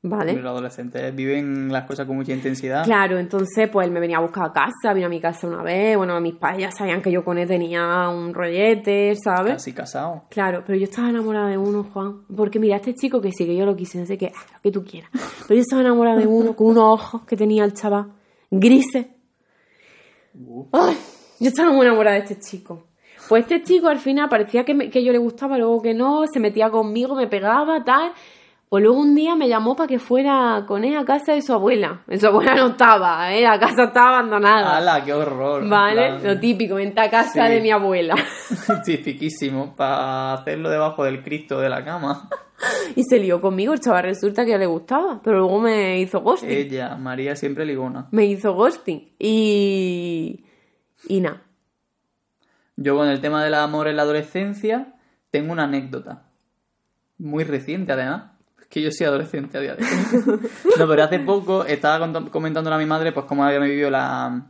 [0.07, 0.33] ¿Vale?
[0.33, 2.83] los adolescentes viven las cosas con mucha intensidad.
[2.83, 5.63] Claro, entonces pues él me venía a buscar a casa, vino a mi casa una
[5.63, 9.53] vez, bueno, mis padres ya sabían que yo con él tenía un rollete, ¿sabes?
[9.53, 10.25] Casi casado.
[10.29, 13.55] Claro, pero yo estaba enamorada de uno, Juan, porque mira, este chico que sí, que
[13.55, 15.09] yo lo quise, no sé qué, lo que tú quieras,
[15.47, 18.11] pero yo estaba enamorada de uno con unos ojos que tenía el chaval,
[18.51, 19.07] grises.
[20.71, 20.97] Ay,
[21.39, 22.87] yo estaba muy enamorada de este chico.
[23.27, 26.25] Pues este chico al final parecía que, me- que yo le gustaba, luego que no,
[26.31, 28.11] se metía conmigo, me pegaba, tal.
[28.69, 31.53] Pues luego un día me llamó para que fuera con él a casa de su
[31.53, 32.01] abuela.
[32.19, 33.41] Su abuela no estaba, ¿eh?
[33.43, 34.77] la casa estaba abandonada.
[34.77, 35.67] ¡Hala, qué horror!
[35.69, 36.07] ¿Vale?
[36.07, 37.53] En Lo típico, vente a casa Sí.
[37.53, 38.15] de mi abuela.
[38.85, 42.27] Tipiquísimo, para hacerlo debajo del Cristo de la cama.
[42.95, 46.49] Y se lió conmigo, el chaval resulta que le gustaba, pero luego me hizo ghosting.
[46.49, 48.07] Ella, María, siempre ligona.
[48.11, 49.13] Me hizo ghosting.
[49.19, 50.43] Y.
[51.07, 51.41] Y nada.
[52.77, 54.93] Yo con el tema del amor en la adolescencia
[55.31, 56.23] tengo una anécdota.
[57.17, 58.31] Muy reciente, además.
[58.75, 60.39] Que yo soy adolescente a día de hoy.
[60.77, 64.47] no, pero hace poco estaba comentándole a mi madre pues cómo había vivido la...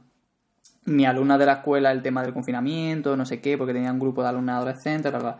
[0.86, 3.99] Mi alumna de la escuela el tema del confinamiento, no sé qué, porque tenía un
[3.99, 5.39] grupo de alumnas adolescentes, bla, bla.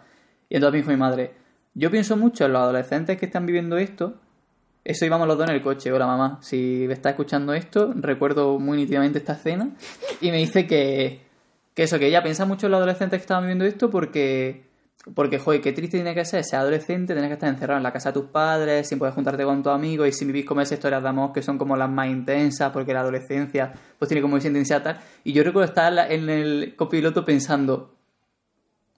[0.50, 1.34] Y entonces me dijo mi madre,
[1.74, 4.20] yo pienso mucho en los adolescentes que están viviendo esto.
[4.84, 5.92] Eso íbamos los dos en el coche.
[5.92, 9.72] Hola mamá, si me está escuchando esto, recuerdo muy nítidamente esta escena.
[10.22, 11.22] Y me dice que,
[11.74, 14.65] que eso, que ella piensa mucho en los adolescentes que estaban viviendo esto porque,
[15.14, 17.94] porque, joder, qué triste tiene que ser ser adolescente, tener que estar encerrado en la
[17.94, 20.78] casa de tus padres, sin poder juntarte con tus amigos y sin vivir como esas
[20.78, 24.38] historias de amor que son como las más intensas, porque la adolescencia pues tiene como
[24.38, 25.00] esa intensidad tal.
[25.24, 27.96] Y yo recuerdo estar en el copiloto pensando,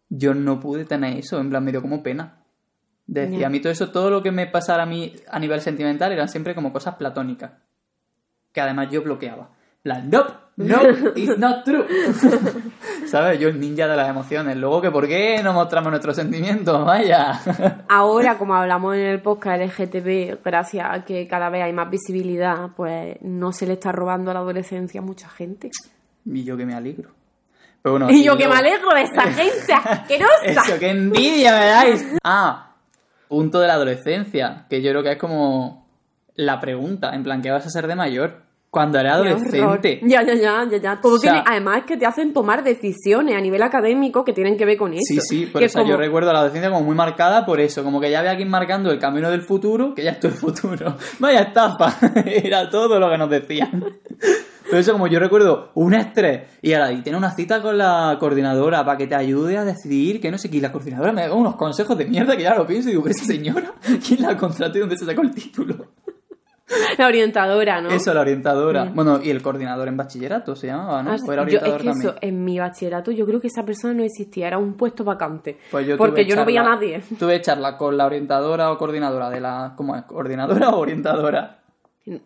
[0.09, 2.37] yo no pude tener eso, en plan, me dio como pena.
[3.05, 6.11] Decía, a mí todo eso, todo lo que me pasara a mí a nivel sentimental
[6.11, 7.51] eran siempre como cosas platónicas.
[8.53, 9.56] Que además yo bloqueaba.
[9.83, 10.81] La nope, no,
[11.15, 11.85] it's not true.
[13.07, 13.39] ¿Sabes?
[13.39, 14.57] Yo el ninja de las emociones.
[14.57, 17.39] Luego que por qué no mostramos nuestros sentimientos, vaya.
[17.89, 22.69] Ahora, como hablamos en el podcast LGTB, gracias a que cada vez hay más visibilidad,
[22.75, 25.69] pues no se le está robando a la adolescencia a mucha gente.
[26.25, 27.11] y yo que me alegro.
[27.81, 30.33] Pero bueno, Y yo que luego- me alegro de esa gente asquerosa.
[30.43, 32.05] Eso, qué envidia me dais.
[32.25, 32.73] Ah,
[33.29, 35.87] punto de la adolescencia, que yo creo que es como
[36.35, 38.46] la pregunta, en plan, ¿qué vas a ser de mayor?
[38.69, 39.11] Cuando horror.
[39.11, 39.99] adolescente.
[40.03, 41.01] Ya, ya, ya, ya, ya.
[41.01, 44.33] Todo O sea- tiene- además es que te hacen tomar decisiones a nivel académico que
[44.33, 45.03] tienen que ver con eso.
[45.07, 47.83] Sí, sí, por eso como- yo recuerdo a la adolescencia como muy marcada por eso,
[47.83, 50.95] como que ya había alguien marcando el camino del futuro, que ya es tu futuro.
[51.19, 53.83] Vaya estafa, era todo lo que nos decían.
[54.69, 58.17] Pero eso como yo recuerdo un estrés y ahora y tiene una cita con la
[58.19, 61.21] coordinadora para que te ayude a decidir que no sé qué, y la coordinadora me
[61.25, 63.71] da unos consejos de mierda que ya lo pienso y digo, ¿pero esa señora?
[64.05, 65.85] ¿Quién la contrató y dónde se sacó el título?
[66.97, 67.89] La orientadora, ¿no?
[67.89, 68.85] Eso, la orientadora.
[68.85, 68.95] Mm.
[68.95, 71.11] Bueno, y el coordinador en bachillerato se llamaba, ¿no?
[71.11, 72.09] Ah, ¿O era yo- orientador es que también?
[72.09, 75.57] eso, en mi bachillerato, yo creo que esa persona no existía, era un puesto vacante.
[75.71, 77.01] Pues yo porque yo no veía a nadie.
[77.19, 79.73] Tuve charla con la orientadora o coordinadora de la...
[79.77, 80.03] ¿Cómo es?
[80.03, 81.59] ¿Coordinadora o orientadora?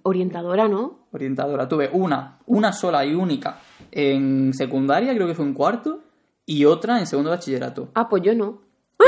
[0.03, 1.07] Orientadora, ¿no?
[1.11, 1.67] Orientadora.
[1.67, 3.57] Tuve una, una sola y única
[3.91, 5.99] en secundaria, creo que fue en cuarto,
[6.45, 7.89] y otra en segundo bachillerato.
[7.95, 8.61] Ah, pues yo no.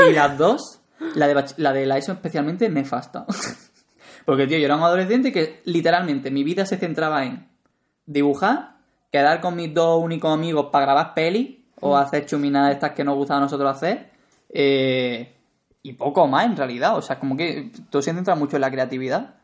[0.08, 0.80] Y las dos,
[1.14, 3.24] la de, la de la ESO especialmente, nefasta.
[4.24, 7.48] Porque, tío, yo era un adolescente que literalmente mi vida se centraba en
[8.06, 8.76] dibujar,
[9.12, 13.16] quedar con mis dos únicos amigos para grabar pelis o hacer chuminadas estas que nos
[13.16, 14.10] gustaba a nosotros hacer.
[14.48, 15.30] eh,
[15.86, 16.96] y poco más, en realidad.
[16.96, 19.34] O sea, como que todo se centra mucho en la creatividad.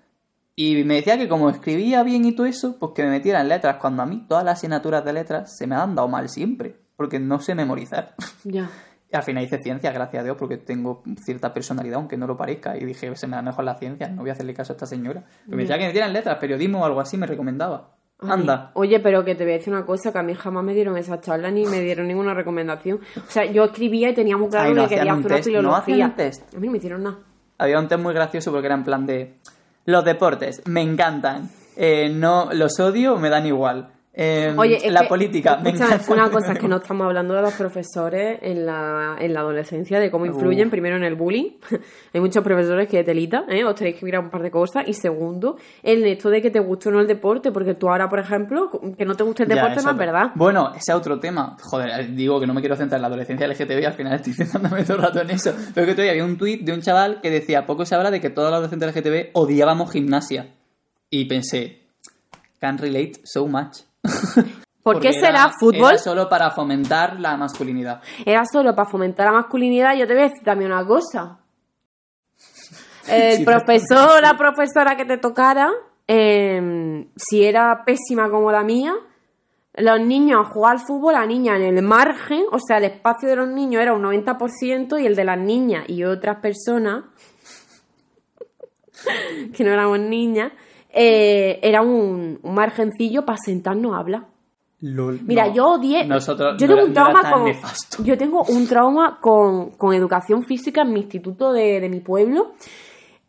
[0.56, 3.48] Y me decía que como escribía bien y todo eso, pues que me metiera en
[3.48, 6.76] letras, cuando a mí todas las asignaturas de letras se me han dado mal siempre,
[6.96, 8.14] porque no sé memorizar.
[8.44, 8.70] Ya.
[9.12, 12.36] Y al final hice ciencia, gracias a Dios, porque tengo cierta personalidad, aunque no lo
[12.36, 12.76] parezca.
[12.76, 14.86] Y dije, se me da mejor la ciencia, no voy a hacerle caso a esta
[14.86, 15.24] señora.
[15.44, 17.96] Pero me decía que me dieran letras, periodismo o algo así, me recomendaba.
[18.20, 18.70] Ay, Anda.
[18.74, 20.96] Oye, pero que te voy a decir una cosa, que a mí jamás me dieron
[20.96, 23.00] esa charla ni me dieron ninguna recomendación.
[23.16, 25.36] O sea, yo escribía y tenía muy claro Ay, no que quería un hacer una
[25.36, 26.06] test, ¿no filología.
[26.06, 26.54] un test?
[26.54, 27.18] A mí no me hicieron nada.
[27.58, 29.38] Había un test muy gracioso porque era en plan de...
[29.86, 31.48] Los deportes, me encantan.
[31.76, 33.90] Eh, no, los odio, me dan igual.
[34.22, 36.12] Eh, Oye, la que, política, me encanta.
[36.12, 39.98] Una cosa es que no estamos hablando de los profesores en la, en la adolescencia,
[39.98, 41.52] de cómo influyen, primero en el bullying.
[42.12, 43.64] Hay muchos profesores que telita, ¿eh?
[43.64, 44.84] os tenéis que mirar un par de cosas.
[44.86, 48.10] Y segundo, en esto de que te guste o no el deporte, porque tú ahora,
[48.10, 50.32] por ejemplo, que no te guste el Ya, deporte no es verdad.
[50.34, 51.56] Bueno, ese es otro tema.
[51.58, 54.84] Joder, digo que no me quiero centrar en la adolescencia LGTB, al final estoy centrándome
[54.84, 55.54] todo el rato en eso.
[55.74, 58.20] Pero que todavía había un tuit de un chaval que decía, poco se habla de
[58.20, 60.48] que todos los adolescentes LGTB odiábamos gimnasia.
[61.08, 61.78] Y pensé,
[62.60, 63.89] can relate so much.
[64.82, 65.90] ¿Por Porque qué será era- fútbol?
[65.90, 68.00] Era solo para fomentar la masculinidad.
[68.24, 69.94] Era solo para fomentar la masculinidad.
[69.94, 71.38] Yo te voy a decir también una cosa.
[73.08, 75.70] El Sí, profesor o la profesora que te tocara,
[76.06, 78.94] eh, si era pésima como la mía,
[79.74, 83.28] los niños a jugar al fútbol, la niña en el margen, o sea, el espacio
[83.28, 87.04] de los niños era un 90% y el de las niñas y otras personas,
[89.56, 90.52] que no éramos niñas,
[90.92, 94.26] eh, era un, un margencillo para sentarnos a hablar.
[94.82, 95.54] Lol, Mira, no.
[95.54, 96.06] yo odié.
[96.06, 98.04] Nosotros yo no tengo un trauma con.
[98.06, 102.52] Yo tengo un trauma con, con educación física en mi instituto de, de mi pueblo.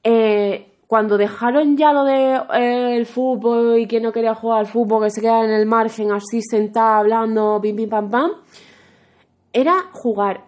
[0.03, 4.67] Eh, cuando dejaron ya lo de eh, el fútbol y que no quería jugar al
[4.67, 8.31] fútbol, que se quedaba en el margen así sentada hablando, pim pim pam pam,
[9.53, 10.45] era jugar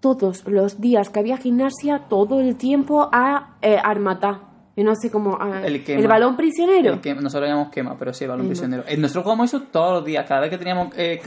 [0.00, 4.40] todos los días que había gimnasia, todo el tiempo a eh, armatá.
[4.76, 5.38] Yo no sé cómo.
[5.64, 6.06] El quema.
[6.06, 6.92] balón prisionero.
[6.92, 8.50] El que- nosotros llamamos quema, pero sí, el balón Quema.
[8.50, 8.84] prisionero.
[8.86, 10.26] Eh, Nosotros jugamos eso todos los días.
[10.28, 11.18] Cada vez que teníamos eh,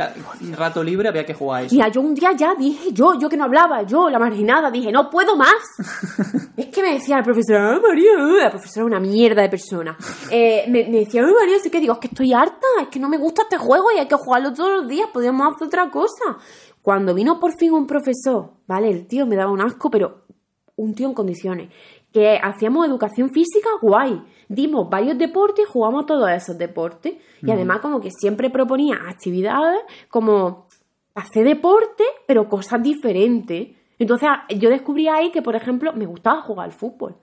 [0.56, 1.74] rato libre había que jugar eso.
[1.74, 4.92] Mira, yo un día ya dije, yo, yo que no hablaba, yo, la marginada, dije,
[4.92, 5.56] no puedo más.
[6.58, 9.50] es que me decía la profesora, "Ah, María, eh", la profesora es una mierda de
[9.50, 9.98] persona.
[10.30, 13.00] Eh, me, me decía, "Ay, María, sí que digo, es que estoy harta, es que
[13.00, 15.90] no me gusta este juego y hay que jugarlo todos los días, podríamos hacer otra
[15.90, 16.38] cosa.
[16.84, 18.90] Cuando vino por fin un profesor, ¿vale?
[18.92, 20.26] El tío me daba un asco, pero
[20.76, 21.70] un tío en condiciones.
[22.12, 24.22] Que hacíamos educación física, guay.
[24.48, 27.16] Dimos varios deportes, jugamos todos esos deportes.
[27.42, 30.68] Y además, como que siempre proponía actividades como
[31.16, 33.70] hacer deporte, pero cosas diferentes.
[34.00, 37.16] Entonces, yo descubrí ahí que, por ejemplo, me gustaba jugar al fútbol.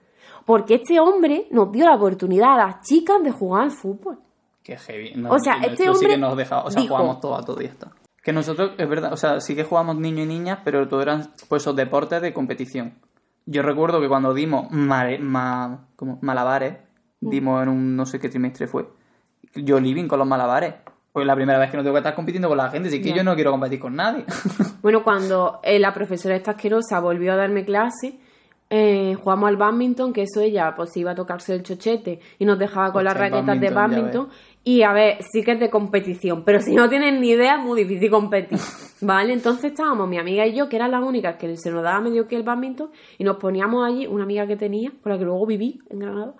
[0.45, 4.19] Porque este hombre nos dio la oportunidad a las chicas de jugar al fútbol.
[4.63, 5.13] Qué heavy.
[5.15, 7.35] No, O sea, este nuestro sí hombre que nos dejaba, o sea, dijo- jugamos todo
[7.35, 7.91] a todo y está.
[8.23, 11.31] Que nosotros, es verdad, o sea, sí que jugamos niños y niñas, pero todo eran
[11.47, 12.93] pues esos deportes de competición.
[13.47, 16.75] Yo recuerdo que cuando dimos mare- ma- como malabares,
[17.21, 17.29] Mm.
[17.29, 18.87] dimos en un no sé qué trimestre fue,
[19.55, 20.75] yo living con los malabares.
[21.11, 23.11] Pues la primera vez que no tengo que estar compitiendo con la gente, así que
[23.11, 24.23] yo no quiero competir con nadie.
[24.83, 28.19] Bueno, cuando eh, la profesora esta asquerosa volvió a darme clase,
[28.69, 32.59] eh, jugamos al badminton, que eso ella pues iba a tocarse el chochete y nos
[32.59, 34.29] dejaba con las Hostia, el raquetas de badminton.
[34.63, 37.61] Y a ver, sí que es de competición, pero si no tienen ni idea es
[37.63, 38.59] muy difícil competir.
[39.01, 39.31] ¿Vale?
[39.31, 42.27] Entonces estábamos mi amiga y yo, que eran las únicas que se nos daba medio
[42.27, 45.45] que el badminton, y nos poníamos allí, una amiga que tenía, con la que luego
[45.45, 46.33] viví en Granada,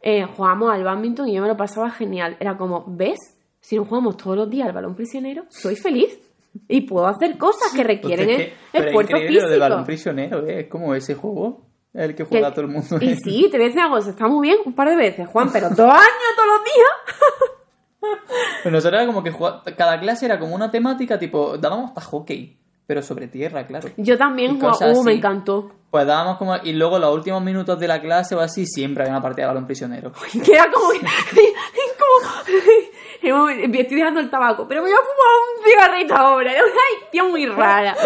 [0.00, 2.36] eh, jugábamos al badminton y yo me lo pasaba genial.
[2.40, 3.18] Era como, ¿ves?
[3.60, 6.18] Si no jugamos todos los días al balón prisionero, soy feliz.
[6.66, 9.42] Y puedo hacer cosas que requieren Pues es que- es esfuerzo físico.
[9.44, 10.60] Lo de balón prisionero, ¿eh?
[10.60, 12.96] es como ese juego, el que juega Que- todo el mundo.
[13.00, 13.16] Y ¿eh?
[13.22, 15.68] sí, te voy a decir cosa, está muy bien un par de veces, Juan, pero
[15.68, 17.57] dos años todos los días.
[18.00, 22.00] Pero nosotros era como que jugaba- cada clase era como una temática, tipo, dábamos hasta
[22.02, 23.88] hockey, pero sobre tierra, claro.
[23.96, 25.72] Yo también jugaba, uh, me encantó.
[25.90, 26.54] Pues dábamos como.
[26.62, 29.48] Y luego los últimos minutos de la clase o así, siempre había una partida de
[29.48, 30.12] balón prisionero.
[30.44, 30.98] Que era como que.
[33.30, 36.52] como estoy dejando el tabaco, pero me voy a fumar un cigarrito ahora.
[36.52, 37.96] Era una adicción muy rara.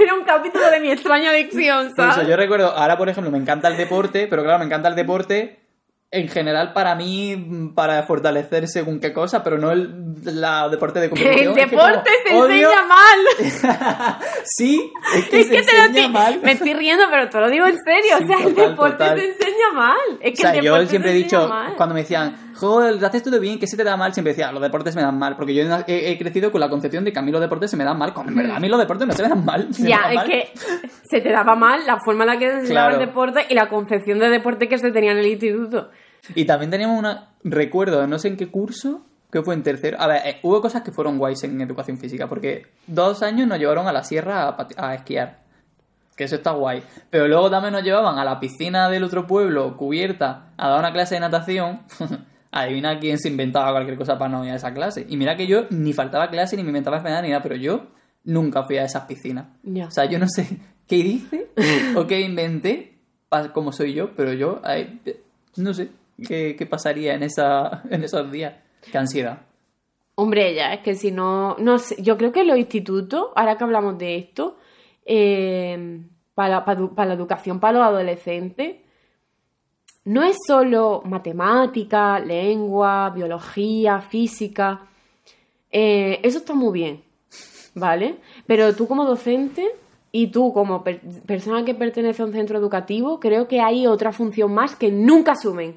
[0.00, 2.28] Era un capítulo de mi extraña adicción, Por eso ¿sabes?
[2.28, 5.58] yo recuerdo, ahora por ejemplo, me encanta el deporte, pero claro, me encanta el deporte
[6.10, 9.94] en general para mí, para fortalecer según qué cosa, pero no el
[10.24, 11.58] la deporte de El competición.
[11.58, 14.18] Es que deporte se como odio- enseña mal.
[14.44, 16.40] sí, es que Es se que te lo enseña mal.
[16.42, 18.16] Me estoy riendo, pero te lo digo en serio.
[18.18, 19.18] Sí, o sea, el total, deporte total.
[19.20, 19.96] se enseña mal.
[20.20, 21.74] Es O que sea, el yo deporte siempre he se enseña dicho, mal.
[21.76, 24.60] cuando me decían, joder, haces todo bien, que se te da mal, siempre decía, los
[24.62, 27.22] deportes me dan mal, porque yo he, he crecido con la concepción de que a
[27.22, 29.14] mí los deportes se me dan mal, cuando en verdad a mí los deportes no
[29.14, 29.72] se me dan mal.
[29.72, 30.26] se me Ya, dan es mal.
[30.26, 30.52] que
[31.10, 33.02] se te daba mal la forma en la que se enseñaba Claro.
[33.02, 35.90] el deporte y la concepción de deporte que se tenía en el instituto.
[36.34, 39.98] Y también teníamos una, recuerdo, no sé en qué curso, que fue en tercero.
[40.00, 43.58] A ver, eh, hubo cosas que fueron guays en educación física, porque dos años nos
[43.58, 45.38] llevaron a la sierra a esquiar.
[46.16, 46.82] Que eso está guay.
[47.10, 50.92] Pero luego también nos llevaban a la piscina del otro pueblo, cubierta, a dar una
[50.92, 51.82] clase de natación.
[52.50, 55.04] Adivina quién se inventaba cualquier cosa para no ir a esa clase.
[55.08, 57.86] Y mira que yo ni faltaba clase, ni me inventaba enfermedad, ni nada, pero yo
[58.24, 59.46] nunca fui a esas piscinas.
[59.86, 60.46] O sea, yo no sé
[60.86, 61.48] qué hice
[61.96, 62.94] o qué inventé,
[63.52, 65.00] como soy yo, pero yo ay,
[65.56, 65.90] no sé
[66.26, 68.54] qué, qué pasaría en, esa, en esos días.
[68.90, 69.40] Qué ansiedad.
[70.14, 73.64] Hombre, ya, es que si no, no sé, yo creo que los institutos, ahora que
[73.64, 74.56] hablamos de esto,
[75.04, 76.00] eh,
[76.34, 78.76] para, para, edu- para la educación para los adolescentes,
[80.08, 84.86] no es solo matemática, lengua, biología, física,
[85.70, 87.02] eh, eso está muy bien,
[87.74, 88.16] ¿vale?
[88.46, 89.66] Pero tú como docente
[90.10, 94.12] y tú como per- persona que pertenece a un centro educativo, creo que hay otra
[94.12, 95.76] función más que nunca asumen,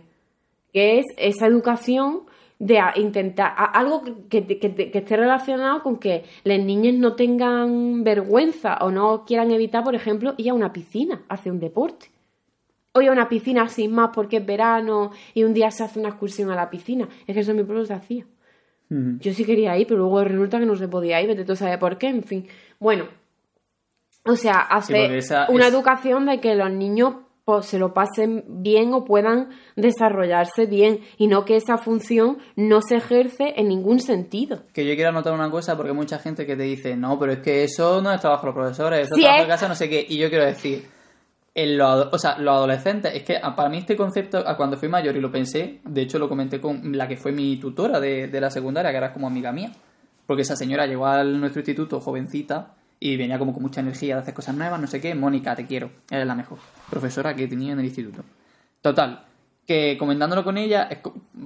[0.74, 2.22] que es esa educación
[2.58, 8.92] de intentar algo que, que- esté relacionado con que las niñas no tengan vergüenza o
[8.92, 12.08] no quieran evitar, por ejemplo, ir a una piscina, hacer un deporte.
[13.00, 16.10] Ir a una piscina sin más porque es verano y un día se hace una
[16.10, 17.08] excursión a la piscina.
[17.26, 18.26] Es que eso en mi pueblo se hacía.
[18.90, 21.56] Yo sí quería ir, pero luego resulta que no se podía ir, vete tú a
[21.56, 22.48] saber por qué, en fin.
[22.78, 23.06] Bueno,
[24.26, 25.10] o sea, hacer
[25.50, 27.14] una es- educación de que los niños
[27.46, 32.82] pues, se lo pasen bien o puedan desarrollarse bien y no que esa función no
[32.82, 34.64] se ejerce en ningún sentido.
[34.74, 37.32] Que yo quiero anotar una cosa porque hay mucha gente que te dice, no, pero
[37.32, 39.68] es que eso no es trabajo de los profesores, eso Sí, es trabajo de casa,
[39.70, 40.06] no sé qué.
[40.08, 40.86] Y yo quiero decir,
[41.54, 44.88] en los, o sea, los adolescentes, es que a- para mí este concepto, cuando fui
[44.88, 48.28] mayor y lo pensé, de hecho lo comenté con la que fue mi tutora de,
[48.28, 49.72] de la secundaria, que era como amiga mía,
[50.26, 54.22] porque esa señora llegó a nuestro instituto jovencita y venía como con mucha energía de
[54.22, 57.74] hacer cosas nuevas, no sé qué, Mónica, te quiero, eres la mejor profesora que tenía
[57.74, 58.24] en el instituto.
[58.82, 59.26] Total,
[59.68, 60.88] que comentándolo con ella,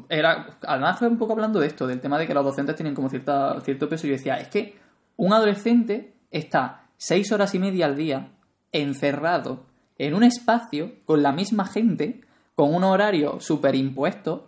[0.10, 2.94] era, además fue un poco hablando de esto, del tema de que los docentes tienen
[2.94, 4.76] como cierta, cierto peso, y yo decía, es que
[5.18, 8.28] un adolescente está seis horas y media al día
[8.72, 9.64] encerrado
[9.98, 12.22] en un espacio con la misma gente,
[12.56, 14.48] con un horario superimpuesto,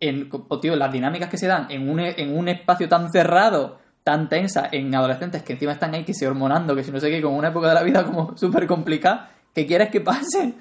[0.00, 3.78] en, o, tío, las dinámicas que se dan en un, en un espacio tan cerrado,
[4.04, 7.10] tan tensa, en adolescentes que encima están ahí, que se hormonando, que si no sé
[7.10, 10.54] qué, con una época de la vida como súper complicada, ¿qué quieres que pase?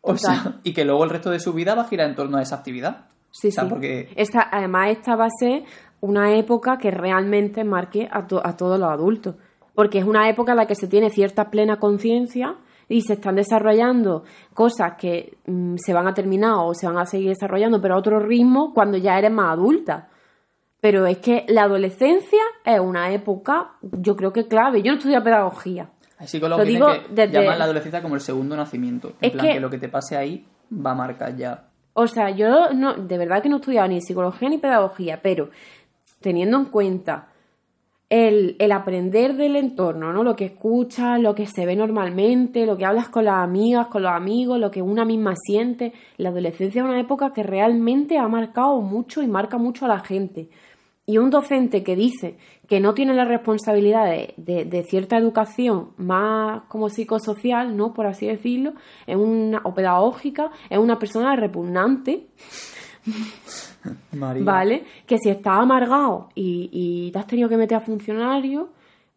[0.00, 2.38] O sea, y que luego el resto de su vida va a girar en torno
[2.38, 3.06] a esa actividad.
[3.30, 3.70] Sí, O sea, sí.
[3.70, 5.64] porque- Esta, además, esta va a ser
[6.00, 9.34] una época que realmente marque a, to- a todos los adultos.
[9.74, 12.54] Porque es una época en la que se tiene cierta plena conciencia
[12.88, 14.24] y se están desarrollando
[14.54, 17.98] cosas que mm, se van a terminar o se van a seguir desarrollando, pero a
[17.98, 20.08] otro ritmo cuando ya eres más adulta.
[20.80, 24.80] Pero es que la adolescencia es una época, yo creo que clave.
[24.82, 25.90] Yo no estudio pedagogía.
[26.18, 29.08] Hay psicólogos Lo que digo que desde- llaman la adolescencia como el segundo nacimiento.
[29.20, 29.52] En Es plan, que...
[29.54, 31.64] que- lo que te pase ahí va a marcar ya.
[31.94, 35.50] O sea, yo no, de verdad que no he estudiado ni psicología ni pedagogía, pero
[36.20, 37.26] teniendo en cuenta
[38.10, 40.22] el, el aprender del entorno, ¿no?
[40.24, 44.02] Lo que escuchas, lo que se ve normalmente, lo que hablas con las amigas, con
[44.02, 45.92] los amigos, lo que una misma siente.
[46.16, 50.00] La adolescencia es una época que realmente ha marcado mucho y marca mucho a la
[50.00, 50.48] gente.
[51.04, 52.36] Y un docente que dice
[52.66, 57.94] que no tiene la responsabilidad de, de- de cierta educación más como psicosocial, ¿no?
[57.94, 58.74] Por así decirlo,
[59.06, 62.26] es una, o pedagógica, es una persona repugnante,
[64.12, 64.42] María.
[64.44, 64.84] ¿vale?
[65.06, 68.70] Que si estás amargado y, y te has tenido que meter a funcionario,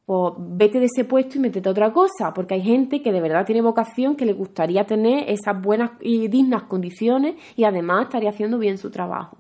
[0.06, 3.22] pues vete de ese puesto y métete a otra cosa, porque hay gente que de
[3.22, 8.32] verdad tiene vocación, que le gustaría tener esas buenas y dignas condiciones y además estaría
[8.32, 9.38] haciendo bien su trabajo.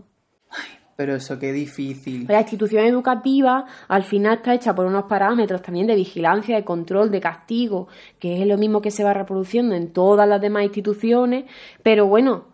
[0.95, 2.27] Pero eso, qué difícil.
[2.29, 7.09] La institución educativa al final está hecha por unos parámetros también de vigilancia, de control,
[7.09, 7.87] de castigo,
[8.19, 11.45] que es lo mismo que se va reproduciendo en todas las demás instituciones,
[11.81, 12.50] pero bueno,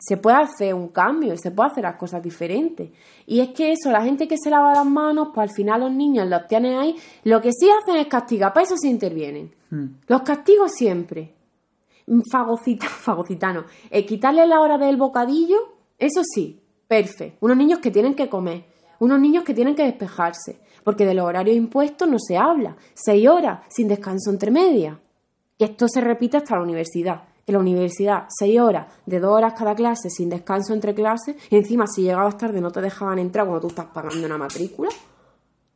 [0.00, 2.90] se puede hacer un cambio, se puede hacer las cosas diferentes.
[3.26, 5.92] Y es que eso, la gente que se lava las manos, pues al final los
[5.92, 9.54] niños los tienen ahí, lo que sí hacen es castigar, para eso sí intervienen.
[9.68, 9.86] Hmm.
[10.06, 11.34] Los castigos siempre.
[12.30, 13.66] Fagocita, fagocitano.
[13.90, 15.58] Eh, quitarle la hora del bocadillo,
[15.98, 17.36] eso sí, perfecto.
[17.42, 18.64] Unos niños que tienen que comer,
[19.00, 22.76] unos niños que tienen que despejarse, porque de los horarios impuestos no se habla.
[22.94, 24.96] Seis horas sin descanso entre medias.
[25.58, 29.54] Y esto se repite hasta la universidad, En la universidad, seis horas, de dos horas
[29.58, 33.44] cada clase, sin descanso entre clases, y encima si llegabas tarde no te dejaban entrar
[33.44, 34.88] cuando tú estás pagando una matrícula.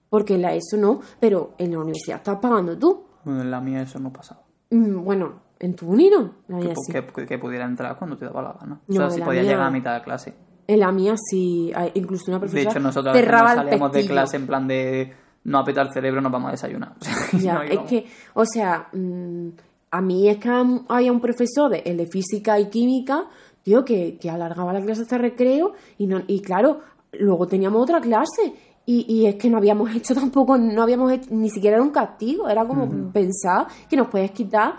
[0.09, 3.05] Porque en la ESO no, pero en la universidad estás pagando tú.
[3.25, 4.43] Bueno, en la mía eso no pasaba.
[4.71, 6.35] Mm, bueno, en tu uni no.
[6.47, 6.93] La Que, mía sí.
[6.93, 8.75] que- que pudiera entrar cuando te daba la gana.
[8.89, 10.35] O No, sea, en si mía- llegar a mitad de clase.
[10.69, 14.37] En la mía sí, incluso una De profesora hecho, nosotros cerraba nos salíamos de clase
[14.37, 15.13] en plan de
[15.43, 16.93] no apretar el cerebro, nos vamos a desayunar.
[17.01, 19.49] O sea, que Ya, no es que, o sea, mm,
[19.95, 20.49] a mí es que
[20.89, 23.29] había un profesor, de, el de física y química,
[23.63, 26.81] tío, que, que alargaba la clase hasta recreo y, no, y claro,
[27.13, 28.53] luego teníamos otra clase
[28.85, 31.93] y, y es que no habíamos hecho tampoco, no habíamos hecho, ni siquiera era un
[31.93, 34.75] castigo, era como pensar que nos puedes quitar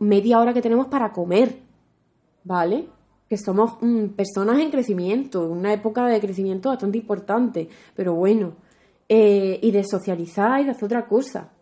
[0.00, 1.60] media hora que tenemos para comer,
[2.44, 2.90] ¿vale?
[3.26, 8.52] Que somos mm, personas en crecimiento, una época de crecimiento bastante importante, pero bueno,
[9.08, 11.52] eh, y de socializar y de hacer otra cosa.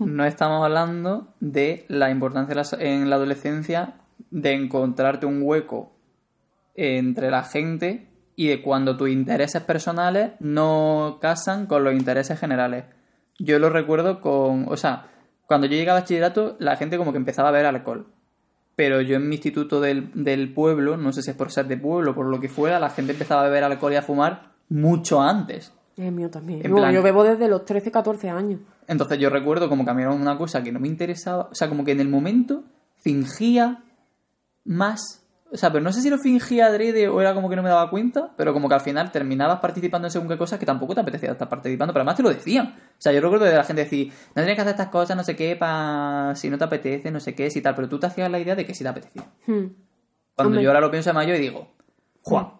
[0.00, 3.94] No estamos hablando de la importancia en la adolescencia
[4.30, 5.92] de encontrarte un hueco
[6.74, 12.84] entre la gente y de cuando tus intereses personales no casan con los intereses generales.
[13.38, 15.06] Yo lo recuerdo con, o sea,
[15.46, 18.06] cuando yo llegué a bachillerato, la gente como que empezaba a ver alcohol.
[18.76, 21.76] Pero yo en mi instituto del, del pueblo, no sé si es por ser de
[21.76, 24.52] pueblo o por lo que fuera, la gente empezaba a beber alcohol y a fumar
[24.68, 25.72] mucho antes.
[25.96, 26.62] El mío también.
[26.70, 28.60] No, plan- yo bebo desde los 13, 14 años.
[28.88, 31.48] Entonces yo recuerdo como que a mí era una cosa que no me interesaba.
[31.50, 32.64] O sea, como que en el momento
[32.96, 33.84] fingía
[34.64, 35.24] más.
[35.50, 37.68] O sea, pero no sé si lo fingía adrede o era como que no me
[37.68, 40.94] daba cuenta, pero como que al final terminabas participando en según qué cosas que tampoco
[40.94, 42.74] te apetecía estar participando, pero además te lo decían.
[42.76, 45.24] O sea, yo recuerdo de la gente decir, no tienes que hacer estas cosas, no
[45.24, 48.06] sé qué, para si no te apetece, no sé qué, si tal, pero tú te
[48.06, 49.22] hacías la idea de que sí te apetecía.
[49.46, 49.68] Hmm.
[50.34, 50.62] Cuando Hombre.
[50.62, 51.72] yo ahora lo pienso de mayo y digo,
[52.20, 52.57] Juan,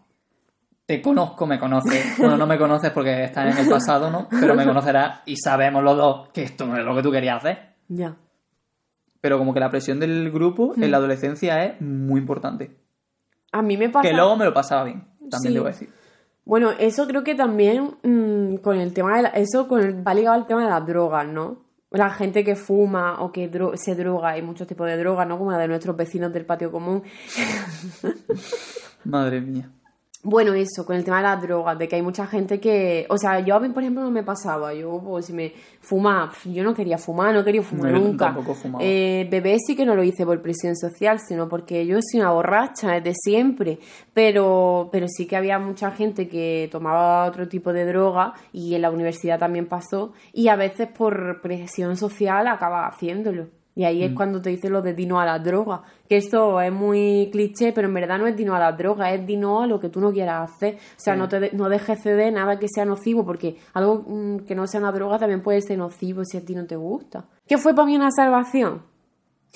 [0.89, 2.17] te conozco, me conoces.
[2.19, 4.27] Bueno, no me conoces porque estás en el pasado, ¿no?
[4.41, 7.37] Pero me conocerás y sabemos los dos que esto no es lo que tú querías
[7.37, 7.75] hacer.
[7.89, 8.17] Ya.
[9.21, 10.83] Pero como que la presión del grupo Hmm.
[10.83, 12.79] en la adolescencia es muy importante.
[13.53, 14.09] A mí me pasa.
[14.09, 15.55] Que luego me lo pasaba bien, también Sí.
[15.55, 15.91] debo decir.
[16.47, 20.15] Bueno, eso creo que también mm, con el tema de la- eso con el, va
[20.15, 21.67] ligado al tema de las drogas, ¿no?
[21.91, 25.37] La gente que fuma o que dro- se droga, hay muchos tipos de drogas, ¿no?
[25.37, 27.03] Como la de nuestros vecinos del patio común.
[29.05, 29.71] Madre mía.
[30.25, 33.07] Bueno, eso, con el tema de las drogas, de que hay mucha gente que.
[33.09, 34.75] O sea, yo a mí, por ejemplo, no me pasaba.
[34.75, 38.27] Yo, pues, si me fuma, pf, yo no quería fumar, no quería fumar No, nunca.
[38.27, 38.85] tampoco fumaba.
[38.85, 42.33] Eh, bebé sí que no lo hice por presión social, sino porque yo soy una
[42.33, 43.79] borracha desde siempre.
[44.13, 48.83] Pero, pero sí que había mucha gente que tomaba otro tipo de droga y en
[48.83, 50.13] la universidad también pasó.
[50.33, 53.47] Y a veces por presión social acaba haciéndolo.
[53.79, 54.03] Y ahí Mm.
[54.11, 55.83] es cuando te dicen lo de dino a la droga.
[56.09, 59.25] Que esto es muy cliché, pero en verdad no es dino a la droga, es
[59.25, 60.75] dino a lo que tú no quieras hacer.
[60.75, 61.19] O sea, Sí.
[61.21, 64.67] no, te de- no dejes ceder nada que sea nocivo, porque algo mm, que no
[64.67, 67.25] sea una droga también puede ser nocivo si a ti no te gusta.
[67.47, 68.83] ¿Qué fue para mí una salvación?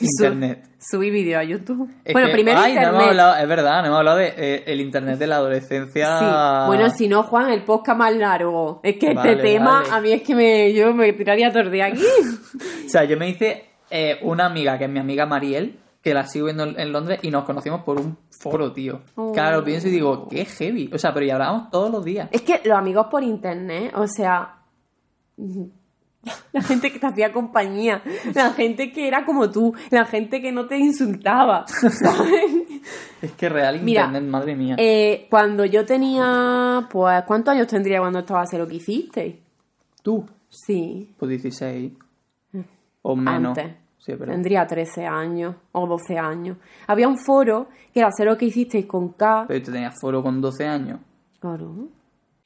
[0.00, 0.68] Internet.
[0.78, 1.88] subí vídeo a YouTube.
[2.04, 2.94] Es bueno, que- primero ay, no internet.
[2.94, 6.18] hemos hablado, es verdad, no hemos hablado de eh, el internet de la adolescencia.
[6.18, 6.66] Sí.
[6.68, 8.80] Bueno, si no, Juan, el podcast más largo.
[8.82, 9.88] Es que Vale, este tema, vale.
[9.92, 12.02] a mí es que me, yo me tiraría todo día aquí.
[12.86, 16.26] O sea, yo me hice eh, una amiga, que es mi amiga Mariel, que la
[16.26, 19.02] sigo viendo en Londres y nos conocimos por un foro, tío.
[19.14, 19.32] Oh.
[19.32, 20.90] Claro, lo pienso y digo, qué heavy.
[20.92, 22.28] O sea, pero ya hablábamos todos los días.
[22.32, 24.56] Es que los amigos por internet, o sea.
[26.52, 28.00] La gente que te hacía compañía,
[28.32, 32.44] la gente que era como tú, la gente que no te insultaba, ¿sabes?
[33.20, 34.76] Es que real Mira, internet, madre mía.
[34.78, 39.34] Eh, cuando yo tenía, pues, ¿cuántos años tendría cuando estaba a lo que hicisteis?
[40.00, 41.92] Tú, Sí, pues 16.
[43.00, 43.58] O menos.
[43.58, 43.81] antes.
[44.04, 44.14] Sí.
[44.16, 46.56] Tendría 13 años o 12 años.
[46.88, 49.44] Había un foro que era hacer lo que hicisteis con K.
[49.46, 50.98] Pero tú tenías foro con 12 años.
[51.38, 51.88] Claro.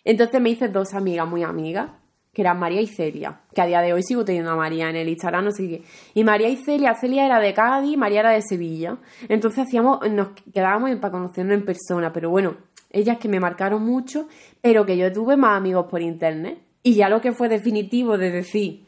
[0.04, 1.90] Entonces me hice dos amigas muy amigas,
[2.32, 4.96] que eran María y Celia, que a día de hoy sigo teniendo a María en
[4.96, 5.82] el Instagram, no sé qué.
[6.12, 8.98] Y María y Celia, Celia era de Cádiz, María era de Sevilla.
[9.28, 12.57] Entonces hacíamos, nos quedábamos para conocernos en persona, pero bueno,
[12.90, 14.28] ellas que me marcaron mucho,
[14.61, 16.59] pero que yo tuve más amigos por internet.
[16.82, 18.86] Y ya lo que fue definitivo de decir,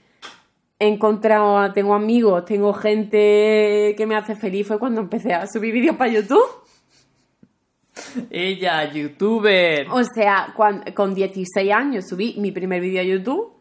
[0.79, 5.73] he encontrado, tengo amigos, tengo gente que me hace feliz, fue cuando empecé a subir
[5.73, 6.47] vídeos para YouTube.
[8.31, 9.89] Ella, youtuber.
[9.91, 10.55] O sea,
[10.95, 13.59] con 16 años subí mi primer vídeo a YouTube.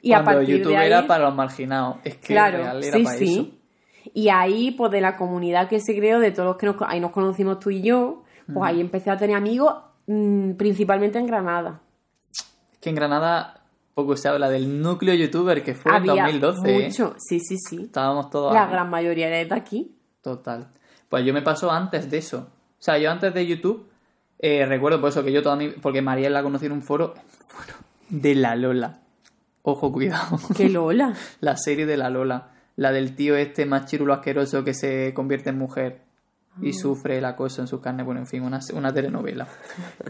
[0.00, 1.96] Y a Cuando partir YouTube de ahí, era para los marginados.
[2.04, 3.24] Es que claro, real era sí, para eso.
[3.24, 3.60] sí.
[4.14, 7.00] Y ahí, pues de la comunidad que se creó, de todos los que nos, ahí
[7.00, 8.22] nos conocimos tú y yo,
[8.52, 9.74] pues ahí empecé a tener amigos,
[10.06, 11.80] mm, principalmente en Granada.
[12.72, 13.55] Es que en Granada
[13.96, 16.70] poco se habla del núcleo youtuber que fue en Había 2012.
[16.70, 16.84] ¿eh?
[16.84, 17.84] mucho, sí, sí, sí.
[17.84, 19.96] Estábamos todos La gran mayoría era de aquí.
[20.20, 20.68] Total.
[21.08, 22.50] Pues yo me pasó antes de eso.
[22.78, 23.88] O sea, yo antes de YouTube,
[24.38, 25.70] eh, recuerdo por eso que yo toda mi...
[25.70, 27.78] Porque María la conocí en un foro, en un foro
[28.10, 29.00] de la Lola.
[29.62, 30.38] Ojo, cuidado.
[30.54, 31.14] ¡Qué Lola!
[31.40, 32.50] la serie de la Lola.
[32.76, 36.02] La del tío este más chirulo asqueroso que se convierte en mujer.
[36.62, 38.06] Y sufre el acoso en sus carnes.
[38.06, 39.46] Bueno, en fin, una, una telenovela.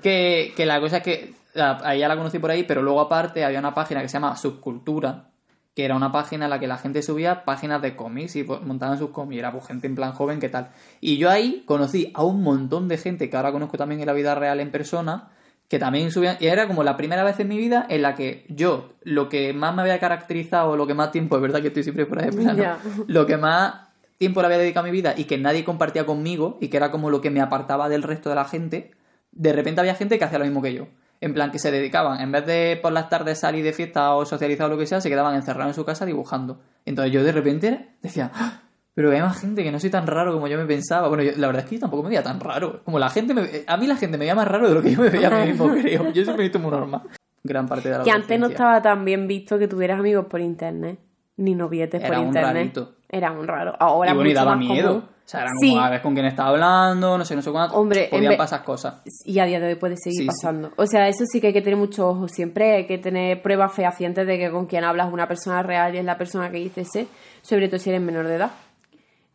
[0.03, 3.45] que, que la cosa es que a ella la conocí por ahí, pero luego aparte
[3.45, 5.31] había una página que se llama Subcultura,
[5.75, 8.63] que era una página en la que la gente subía páginas de cómics y pues,
[8.63, 9.41] montaban sus cómics.
[9.41, 10.71] Era pues, gente en plan joven, ¿qué tal?
[11.01, 14.13] Y yo ahí conocí a un montón de gente que ahora conozco también en la
[14.13, 15.29] vida real en persona,
[15.69, 16.37] que también subían.
[16.41, 19.53] Y era como la primera vez en mi vida en la que yo, lo que
[19.53, 22.33] más me había caracterizado, lo que más tiempo, es verdad que estoy siempre fuera de
[22.33, 23.86] plano, lo que más
[24.19, 26.91] tiempo le había dedicado a mi vida y que nadie compartía conmigo y que era
[26.91, 28.93] como lo que me apartaba del resto de la gente,
[29.33, 30.87] de repente había gente que hacía lo mismo que yo.
[31.21, 34.27] En plan, que se dedicaban, en vez de por las tardes salir de fiesta o
[34.27, 36.61] socializar o lo que sea, se quedaban encerrados en su casa dibujando.
[36.85, 38.61] Entonces yo de repente decía, "Ah,
[38.95, 41.09] pero hay más gente que no soy tan raro como yo me pensaba.
[41.09, 42.83] Bueno, yo- la verdad es que yo tampoco me veía tan raro.
[42.85, 44.93] Como la gente me, a mí la gente me veía más raro de lo que
[44.93, 46.05] yo me veía a mí mismo, creo.
[46.12, 47.03] Yo siempre he visto muy normal.
[47.43, 50.41] Gran parte de la Que antes no estaba tan bien visto que tuvieras amigos por
[50.41, 50.99] internet,
[51.37, 52.53] ni novietes Era por un internet.
[52.55, 52.96] rarito.
[53.09, 53.75] Era un raro.
[53.79, 54.89] Ahora y bueno, y daba más miedo.
[54.89, 55.05] común.
[55.05, 55.71] O sea, era Sí.
[55.71, 57.77] como a ver con quién estaba hablando, no sé, no sé cuánto.
[57.77, 59.03] Hombre, podían pasar cosas.
[59.25, 60.27] Y a día de hoy puede seguir Sí, sí.
[60.27, 60.71] pasando.
[60.77, 62.29] O sea, eso sí que hay que tener mucho ojo.
[62.29, 65.99] Siempre hay que tener pruebas fehacientes de que con quien hablas una persona real y
[65.99, 67.07] es la persona que dices ser,
[67.43, 68.51] sobre todo si eres menor de edad.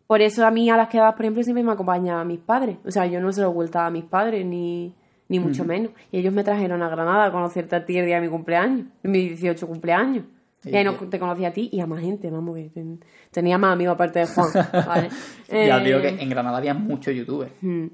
[0.07, 2.77] Por eso a mí a las quedadas, por ejemplo, siempre me acompañaban mis padres.
[2.85, 4.93] O sea, yo no se lo ocultaba a mis padres, ni,
[5.29, 5.91] ni mucho menos.
[6.11, 8.87] Y ellos me trajeron a Granada a conocerte a ti el día de mi cumpleaños,
[9.03, 10.23] mi 18 cumpleaños.
[10.63, 12.69] Y ahí no te conocí a ti y a más gente, vamos, que
[13.31, 14.49] tenía más amigos aparte de Juan.
[14.87, 15.09] ¿vale?
[15.49, 17.51] Ya Eh, digo que en Granada había muchos youtubers.
[17.61, 17.85] mm.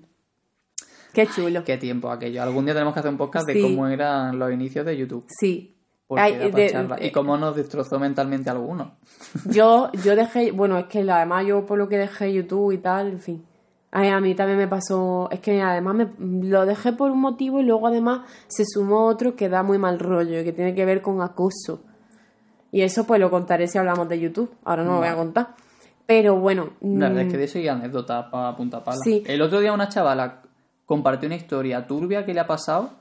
[1.13, 1.63] Qué chulo.
[1.63, 2.43] Qué tiempo aquello.
[2.43, 5.25] Algún día tenemos que hacer un podcast de cómo eran los inicios de YouTube.
[5.27, 5.73] Sí.
[6.15, 8.89] Ay, de- y cómo nos destrozó mentalmente algunos.
[9.45, 13.07] Yo, yo dejé, bueno, es que además yo por lo que dejé YouTube y tal,
[13.07, 13.45] en fin.
[13.91, 16.07] Ay, a mí también me pasó, es que además me,
[16.47, 19.97] lo dejé por un motivo y luego además se sumó otro que da muy mal
[19.99, 21.81] rollo, que tiene que ver con acoso.
[22.71, 25.47] Y eso pues lo contaré si hablamos de YouTube, ahora no lo voy a contar.
[26.05, 28.97] Pero bueno, La verdad es mm, que de eso hay anécdotas para punta pala.
[29.03, 29.23] Sí.
[29.27, 30.41] El otro día una chavala
[30.85, 32.91] compartió una historia turbia que le ha pasado,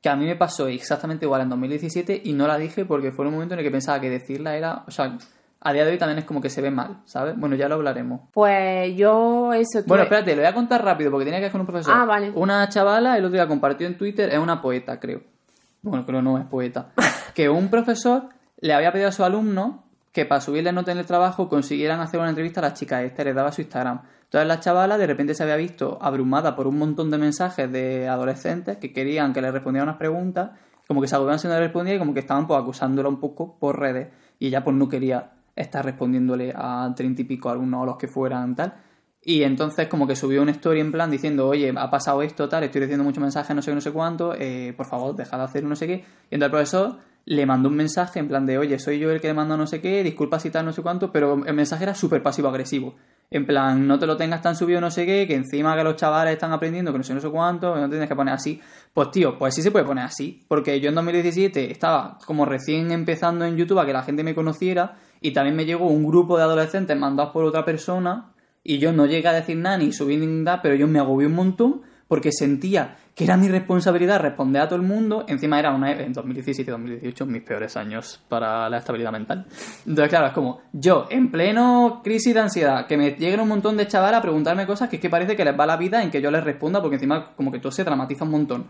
[0.00, 3.26] que a mí me pasó exactamente igual en 2017 y no la dije porque fue
[3.26, 5.18] un momento en el que pensaba que decirla era, o sea,
[5.60, 7.34] a día de hoy también es como que se ve mal, ¿sabes?
[7.36, 8.20] Bueno, ya lo hablaremos.
[8.32, 9.80] pues yo eso...
[9.86, 11.94] Bueno, tuve- espérate, lo voy a contar rápido porque tenía que ir con un profesor.
[11.96, 12.30] Ah, vale.
[12.36, 15.22] Una chavala el otro día compartió en Twitter, es una poeta, creo.
[15.82, 16.92] Bueno, creo no es poeta.
[17.34, 18.28] que un profesor
[18.58, 22.18] le había pedido a su alumno que para subirle nota en el trabajo consiguieran hacer
[22.18, 24.00] una entrevista a la chica esta, le daba su Instagram.
[24.24, 28.08] Entonces la chavala de repente se había visto abrumada por un montón de mensajes de
[28.08, 30.52] adolescentes que querían que le respondieran unas preguntas,
[30.88, 33.20] como que se agobiaban si no le respondía y como que estaban pues acusándola un
[33.20, 34.08] poco por redes.
[34.38, 38.08] Y ella pues no quería estar respondiéndole a treinta y pico alumnos o los que
[38.08, 38.74] fueran tal.
[39.22, 42.64] Y entonces como que subió una story en plan diciendo, oye, ha pasado esto, tal,
[42.64, 45.42] estoy recibiendo muchos mensajes, no sé qué, no sé cuánto, eh, por favor, deja de
[45.42, 46.04] hacer no sé qué.
[46.30, 46.96] Y entonces el profesor
[47.26, 49.66] le mandó un mensaje en plan de, oye, soy yo el que le manda no
[49.66, 52.94] sé qué, disculpa si tal, no sé cuánto, pero el mensaje era súper pasivo-agresivo.
[53.28, 55.96] En plan, no te lo tengas tan subido, no sé qué, que encima que los
[55.96, 58.60] chavales están aprendiendo, que no sé, no sé cuánto, no tienes que poner así.
[58.94, 62.92] Pues tío, pues sí se puede poner así, porque yo en 2017 estaba como recién
[62.92, 66.36] empezando en YouTube a que la gente me conociera y también me llegó un grupo
[66.36, 70.16] de adolescentes mandados por otra persona y yo no llegué a decir nada ni subí
[70.16, 74.68] nada, pero yo me agobié un montón porque sentía que era mi responsabilidad responder a
[74.68, 75.24] todo el mundo.
[75.26, 79.46] Encima era una en 2017 y 2018 mis peores años para la estabilidad mental.
[79.86, 83.78] Entonces, claro, es como yo en pleno crisis de ansiedad, que me lleguen un montón
[83.78, 86.10] de chavales a preguntarme cosas que es que parece que les va la vida en
[86.10, 88.66] que yo les responda porque encima como que todo se dramatiza un montón.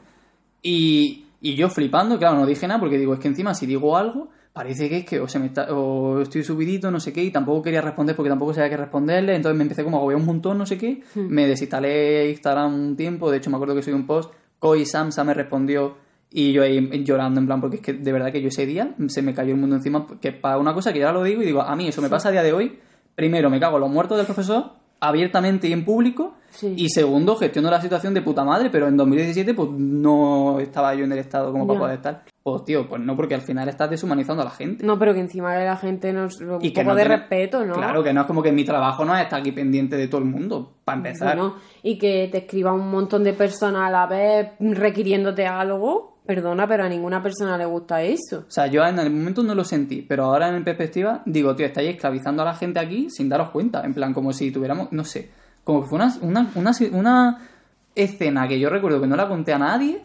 [0.63, 3.97] Y, y yo flipando, claro, no dije nada porque digo, es que encima si digo
[3.97, 7.23] algo, parece que es que o, se me está, o estoy subidito, no sé qué,
[7.23, 10.19] y tampoco quería responder porque tampoco sabía qué responderle, entonces me empecé como a agobiar
[10.19, 13.83] un montón, no sé qué, me desinstalé Instagram un tiempo, de hecho me acuerdo que
[13.83, 15.97] subí un post, Koi Samsa me respondió
[16.31, 18.95] y yo ahí llorando en plan, porque es que de verdad que yo ese día
[19.09, 21.45] se me cayó el mundo encima, que para una cosa que ya lo digo y
[21.45, 22.79] digo, a mí eso me pasa a día de hoy,
[23.15, 26.73] primero me cago en los muertos del profesor, abiertamente y en público, Sí.
[26.79, 31.05] y segundo, gestiono la situación de puta madre, pero en 2017 pues no estaba yo
[31.05, 32.25] en el estado como para poder estar.
[32.47, 34.87] Pues tío, pues no, porque al final estás deshumanizando a la gente.
[34.87, 36.41] No, pero que encima de la gente nos...
[36.41, 37.75] Un Y que poco no de respeto, ¿no?
[37.75, 40.21] Claro, que no es como que mi trabajo no es estar aquí pendiente de todo
[40.21, 41.37] el mundo, para empezar.
[41.37, 46.69] Bueno, y que te escriba un montón de personas a la vez requiriéndote algo, perdona,
[46.69, 48.45] pero a ninguna persona le gusta eso.
[48.47, 51.67] O sea, yo en el momento no lo sentí, pero ahora en perspectiva digo, tío,
[51.67, 53.83] estáis esclavizando a la gente aquí sin daros cuenta.
[53.85, 55.31] En plan, como si tuviéramos, no sé,
[55.65, 57.49] como que fue una, una, una, una
[57.97, 60.05] escena que yo recuerdo que no la conté a nadie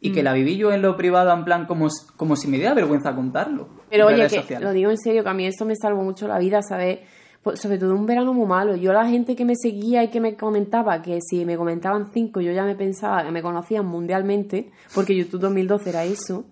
[0.00, 0.14] y Mm.
[0.14, 3.14] que la viví yo en lo privado en plan como, como si me diera vergüenza
[3.14, 3.68] contarlo.
[3.90, 4.62] Pero oye, que sociales.
[4.66, 7.00] lo digo en serio, que a mí esto me salvó mucho la vida, ¿sabes?
[7.42, 8.74] Pues, sobre todo un verano muy malo.
[8.76, 12.40] Yo la gente que me seguía y que me comentaba, que si me comentaban cinco,
[12.40, 16.44] yo ya me pensaba que me conocían mundialmente, porque YouTube 2012 era eso,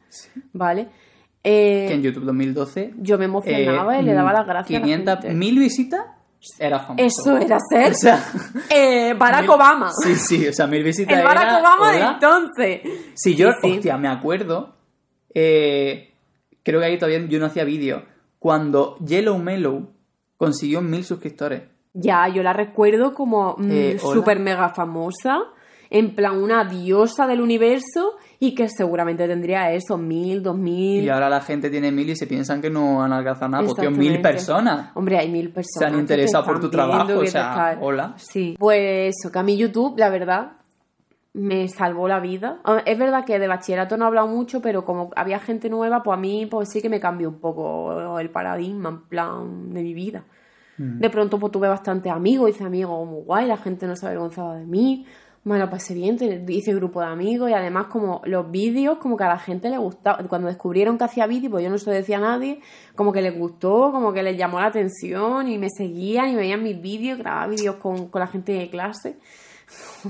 [0.53, 0.88] ¿vale?
[1.44, 4.80] Eh, que en YouTube 2012 yo me emocionaba eh, y le daba las gracias a
[4.80, 5.34] la 500, gente.
[5.34, 6.01] mil visitas
[6.59, 7.05] era famoso.
[7.05, 8.24] Eso era ser O sea,
[8.70, 9.91] eh, Barack mil- Obama.
[9.93, 12.80] Sí, sí, o sea, mil visitas el Barack era, Obama de entonces.
[13.14, 13.72] Si yo, Sí, sí.
[13.76, 14.74] hostia, me acuerdo,
[15.34, 16.14] eh,
[16.62, 18.05] creo que ahí todavía yo no hacía vídeo,
[18.39, 19.89] cuando Yellow Mellow
[20.37, 21.62] consiguió mil suscriptores.
[21.95, 25.39] Ya, yo la recuerdo como mm, Eh, súper mega famosa,
[25.89, 31.05] en plan una diosa del universo y que seguramente tendría eso, mil, dos mil.
[31.05, 33.91] Y ahora la gente tiene mil y se piensan que no han alcanzado nada, porque
[33.91, 34.91] mil personas.
[34.95, 35.78] Hombre, hay mil personas.
[35.78, 38.14] Se han interesado por tu trabajo, o sea, hola.
[38.16, 38.57] Sí.
[38.59, 40.53] Pues eso, que a mí YouTube, la verdad,
[41.37, 42.61] me salvó la vida.
[42.64, 46.03] Ah, Es verdad que de bachillerato no he hablado mucho, pero como había gente nueva,
[46.03, 49.82] pues a mí pues sí que me cambió un poco el paradigma, en plan, de
[49.82, 50.24] mi vida.
[50.78, 50.99] Mm.
[50.99, 54.57] De pronto pues tuve bastantes amigos, hice amigos muy guay, la gente no se avergonzaba
[54.57, 55.07] de mí,
[55.47, 56.18] me lo pasé bien,
[56.49, 59.78] hice grupo de amigos y además como los vídeos, como que a la gente le
[59.78, 62.61] gustaba, cuando descubrieron que hacía vídeos, pues yo no se lo decía a nadie,
[62.97, 66.64] como que les gustó, como que les llamó la atención y me seguían y veían
[66.64, 69.18] mis vídeos, grababa vídeos con, con la gente de clase.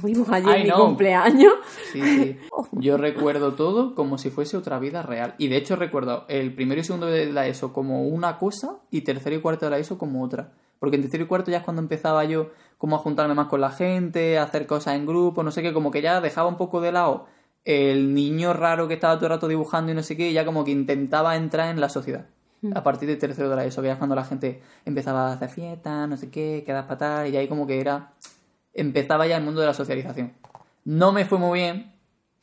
[0.03, 0.87] Vimos ayer I mi know.
[0.87, 1.53] cumpleaños.
[1.93, 2.39] Sí, sí.
[2.73, 5.35] Yo recuerdo todo como si fuese otra vida real.
[5.37, 9.03] Y de hecho recuerdo el primero y segundo de la ESO como una cosa y
[9.03, 10.53] tercero y cuarto de la ESO como otra.
[10.79, 13.61] Porque en tercero y cuarto ya es cuando empezaba yo como a juntarme más con
[13.61, 16.57] la gente, a hacer cosas en grupo, no sé qué, como que ya dejaba un
[16.57, 17.27] poco de lado
[17.65, 20.45] el niño raro que estaba todo el rato dibujando y no sé qué, y ya
[20.45, 22.27] como que intentaba entrar en la sociedad.
[22.75, 25.33] A partir de tercero de la ESO, que ya es cuando la gente empezaba a
[25.35, 28.13] hacer fiestas, no sé qué, quedas para tal, y ahí como que era
[28.73, 30.33] empezaba ya el mundo de la socialización.
[30.85, 31.93] No me fue muy bien.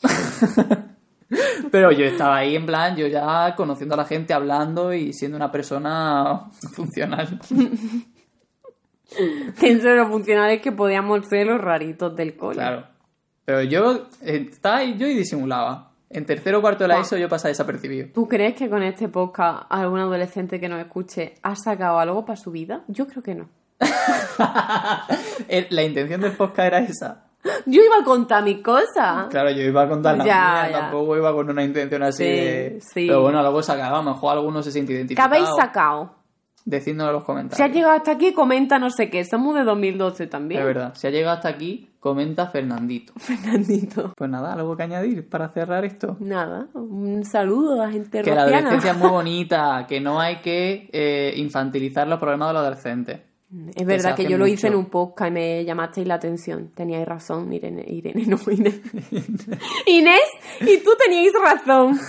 [1.71, 5.37] Pero yo estaba ahí en plan, yo ya conociendo a la gente, hablando y siendo
[5.37, 7.39] una persona funcional.
[9.61, 12.55] Dentro de los funcionarios que podíamos ser los raritos del cole.
[12.55, 12.87] Claro.
[13.45, 15.91] Pero yo eh, estaba ahí yo y disimulaba.
[16.09, 17.01] En tercero o cuarto de la Buah.
[17.03, 18.07] ESO yo pasaba desapercibido.
[18.13, 22.37] ¿Tú crees que con este podcast algún adolescente que nos escuche ha sacado algo para
[22.37, 22.83] su vida?
[22.87, 23.49] Yo creo que no.
[25.49, 27.23] Eh, la intención del podcast era esa.
[27.65, 29.27] Yo iba a contar mis cosas.
[29.29, 30.33] Claro, yo iba a contar la Ya,
[30.63, 30.79] mía, ya.
[30.81, 32.79] tampoco iba con una intención así Sí, de...
[32.81, 33.07] sí.
[33.07, 35.27] Pero bueno, luego sacaba, a lo mejor alguno se siente ¿Qué identificado.
[35.33, 36.15] habéis sacado?
[36.65, 37.67] Decídnos en los Si comentarios.
[37.69, 39.25] has llegado hasta aquí, comenta no sé qué.
[39.25, 40.61] Somos de 2012 también.
[40.61, 43.13] Es verdad, si ha llegado hasta aquí, comenta Fernandito.
[43.17, 44.13] Fernandito.
[44.15, 46.15] Pues nada, algo que añadir para cerrar esto.
[46.19, 50.37] Nada, un saludo a la gente Que la adolescencia es muy bonita, que no hay
[50.37, 53.19] que eh, infantilizar los problemas de los adolescentes.
[53.75, 56.71] Es verdad que yo lo hice en un podcast y me llamasteis la atención.
[56.73, 57.85] Teníais razón, Irene.
[57.87, 58.81] Irene, no, Inés.
[59.85, 60.21] Inés,
[60.61, 61.99] y tú teníais razón.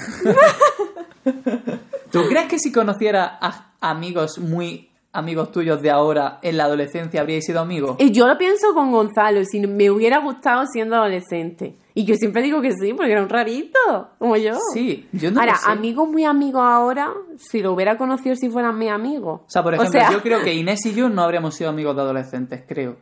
[2.22, 7.20] ¿Tú crees que si conociera a amigos muy amigos tuyos de ahora en la adolescencia
[7.20, 7.96] habríais sido amigos?
[8.00, 11.76] Y yo lo pienso con Gonzalo, si me hubiera gustado siendo adolescente.
[11.96, 13.78] Y yo siempre digo que sí, porque era un rarito,
[14.18, 14.54] como yo.
[14.72, 15.70] Sí, yo no Ahora, lo sé.
[15.70, 19.42] amigos muy amigos ahora, si lo hubiera conocido si fueran mis amigos.
[19.46, 21.94] O sea, por ejemplo, sea- yo creo que Inés y yo no habríamos sido amigos
[21.94, 22.96] de adolescentes, creo.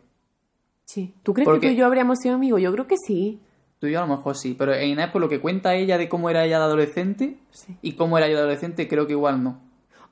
[0.85, 1.15] Sí.
[1.23, 2.61] ¿Tú crees Porque- que tú y yo habríamos sido amigos?
[2.61, 3.41] Yo creo que sí.
[3.83, 6.09] Tú y yo a lo mejor sí, pero Inés, por lo que cuenta ella de
[6.09, 7.77] cómo era ella de adolescente Sí.
[7.83, 9.59] y cómo era yo de adolescente, creo que igual no.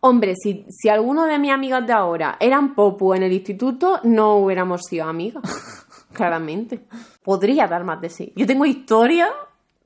[0.00, 4.38] Hombre, si, si alguno de mis amigas de ahora eran popu en el instituto, no
[4.38, 5.44] hubiéramos sido amigas.
[6.12, 6.80] Claramente.
[7.22, 8.32] Podría dar más de sí.
[8.34, 9.28] Yo tengo historia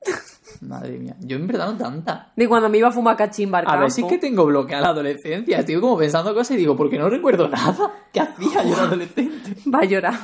[0.61, 2.31] Madre mía, yo en verdad no tanta.
[2.35, 4.81] de cuando me iba a fumar cachimba al A ver si es que tengo bloqueada
[4.81, 5.59] la adolescencia.
[5.59, 7.91] Estoy como pensando cosas y digo, ¿por qué no recuerdo nada?
[8.11, 9.55] ¿Qué hacía yo de adolescente?
[9.71, 10.15] Va a llorar.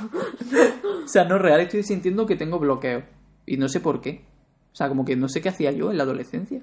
[1.06, 3.21] O sea, no, real, estoy sintiendo que tengo bloqueo.
[3.46, 4.26] Y no sé por qué.
[4.72, 6.62] O sea, como que no sé qué hacía yo en la adolescencia.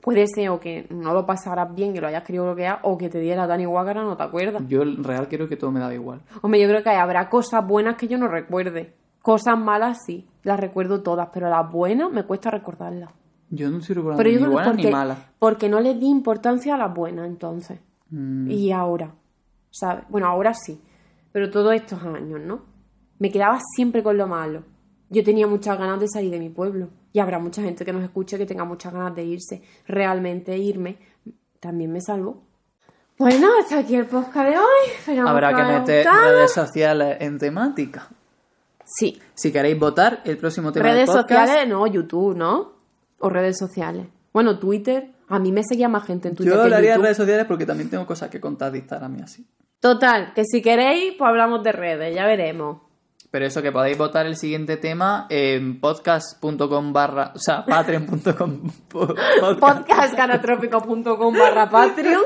[0.00, 3.08] Puede ser o que no lo pasaras bien, que lo hayas querido bloquear, o que
[3.08, 4.62] te diera Dani Guácara, no te acuerdas.
[4.66, 6.22] Yo en real creo que todo me daba igual.
[6.40, 8.94] Hombre, yo creo que habrá cosas buenas que yo no recuerde.
[9.20, 13.10] Cosas malas sí, las recuerdo todas, pero las buenas me cuesta recordarlas.
[13.50, 15.18] Yo no estoy recordando Pero yo ni que buenas porque, ni malas.
[15.38, 17.78] porque no le di importancia a las buenas entonces.
[18.10, 19.14] Mm, Y ahora,
[19.70, 20.04] ¿sabes?
[20.08, 20.80] Bueno, ahora sí,
[21.30, 22.62] pero todos estos años, ¿no?
[23.20, 24.64] Me quedaba siempre con lo malo.
[25.12, 26.88] Yo tenía muchas ganas de salir de mi pueblo.
[27.12, 29.62] Y habrá mucha gente que nos escuche que tenga muchas ganas de irse.
[29.86, 30.96] Realmente irme
[31.60, 32.42] también me salvó.
[33.18, 34.90] Bueno, hasta aquí el podcast de hoy.
[34.98, 38.08] Esperamos Habrá que meter redes sociales en temática.
[38.84, 41.46] Sí, Si queréis votar, el próximo tema redes del podcast...
[41.46, 42.72] sociales, no, YouTube, ¿no?
[43.20, 44.06] O redes sociales.
[44.32, 45.10] Bueno, Twitter.
[45.28, 46.54] A mí me seguía más gente en Twitter.
[46.54, 49.46] Yo hablaría de redes sociales porque también tengo cosas que contar de Instagram y así.
[49.78, 52.78] Total, que si queréis, pues hablamos de redes, ya veremos.
[53.32, 57.32] Pero eso, que podéis votar el siguiente tema en podcast.com barra...
[57.34, 59.06] O sea, patreon.com po-
[59.40, 59.58] podcast.
[59.58, 62.24] podcastcanatrópico.com barra Patreon.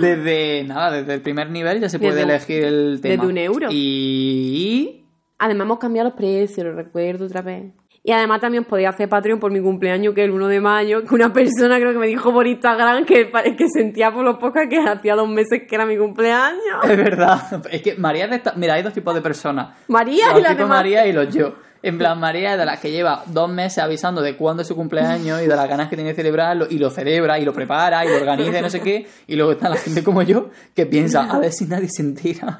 [0.00, 3.14] Desde, nada, desde el primer nivel ya se puede Desde elegir el tema.
[3.22, 3.68] desde un euro.
[3.70, 5.04] Y...
[5.38, 7.72] Además hemos cambiado los precios, lo recuerdo otra vez.
[8.04, 11.04] Y además también podía hacer Patreon por mi cumpleaños, que es el 1 de mayo,
[11.04, 14.66] que una persona creo que me dijo por Instagram que, que sentía por los pocas
[14.68, 16.82] que hacía dos meses que era mi cumpleaños.
[16.82, 17.62] Es verdad.
[17.70, 18.54] Es que María es de esta...
[18.56, 19.76] Mira, hay dos tipos de personas.
[19.86, 20.66] María los y la.
[20.66, 21.54] María y los yo.
[21.84, 24.76] En plan, María es de las que lleva dos meses avisando de cuándo es su
[24.76, 28.04] cumpleaños y de las ganas que tiene de celebrarlo y lo celebra y lo prepara
[28.04, 29.06] y lo organiza y no sé qué.
[29.26, 32.58] Y luego está la gente como yo que piensa, a ver si nadie se entera.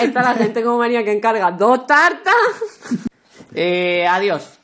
[0.00, 2.34] Está la gente como María que encarga dos tartas.
[3.54, 4.58] Eh, adiós.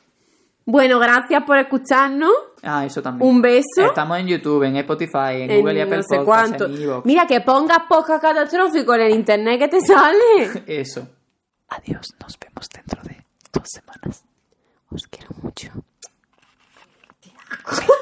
[0.65, 2.31] Bueno, gracias por escucharnos.
[2.63, 3.27] Ah, eso también.
[3.29, 3.85] Un beso.
[3.85, 6.65] Estamos en YouTube, en Spotify, en, Google y Apple no sé cuánto.
[6.65, 10.63] En Mira, que pongas podcast catastrófico en el internet que te sale.
[10.67, 11.07] Eso.
[11.69, 14.23] Adiós, nos vemos dentro de dos semanas.
[14.89, 15.71] Os quiero mucho.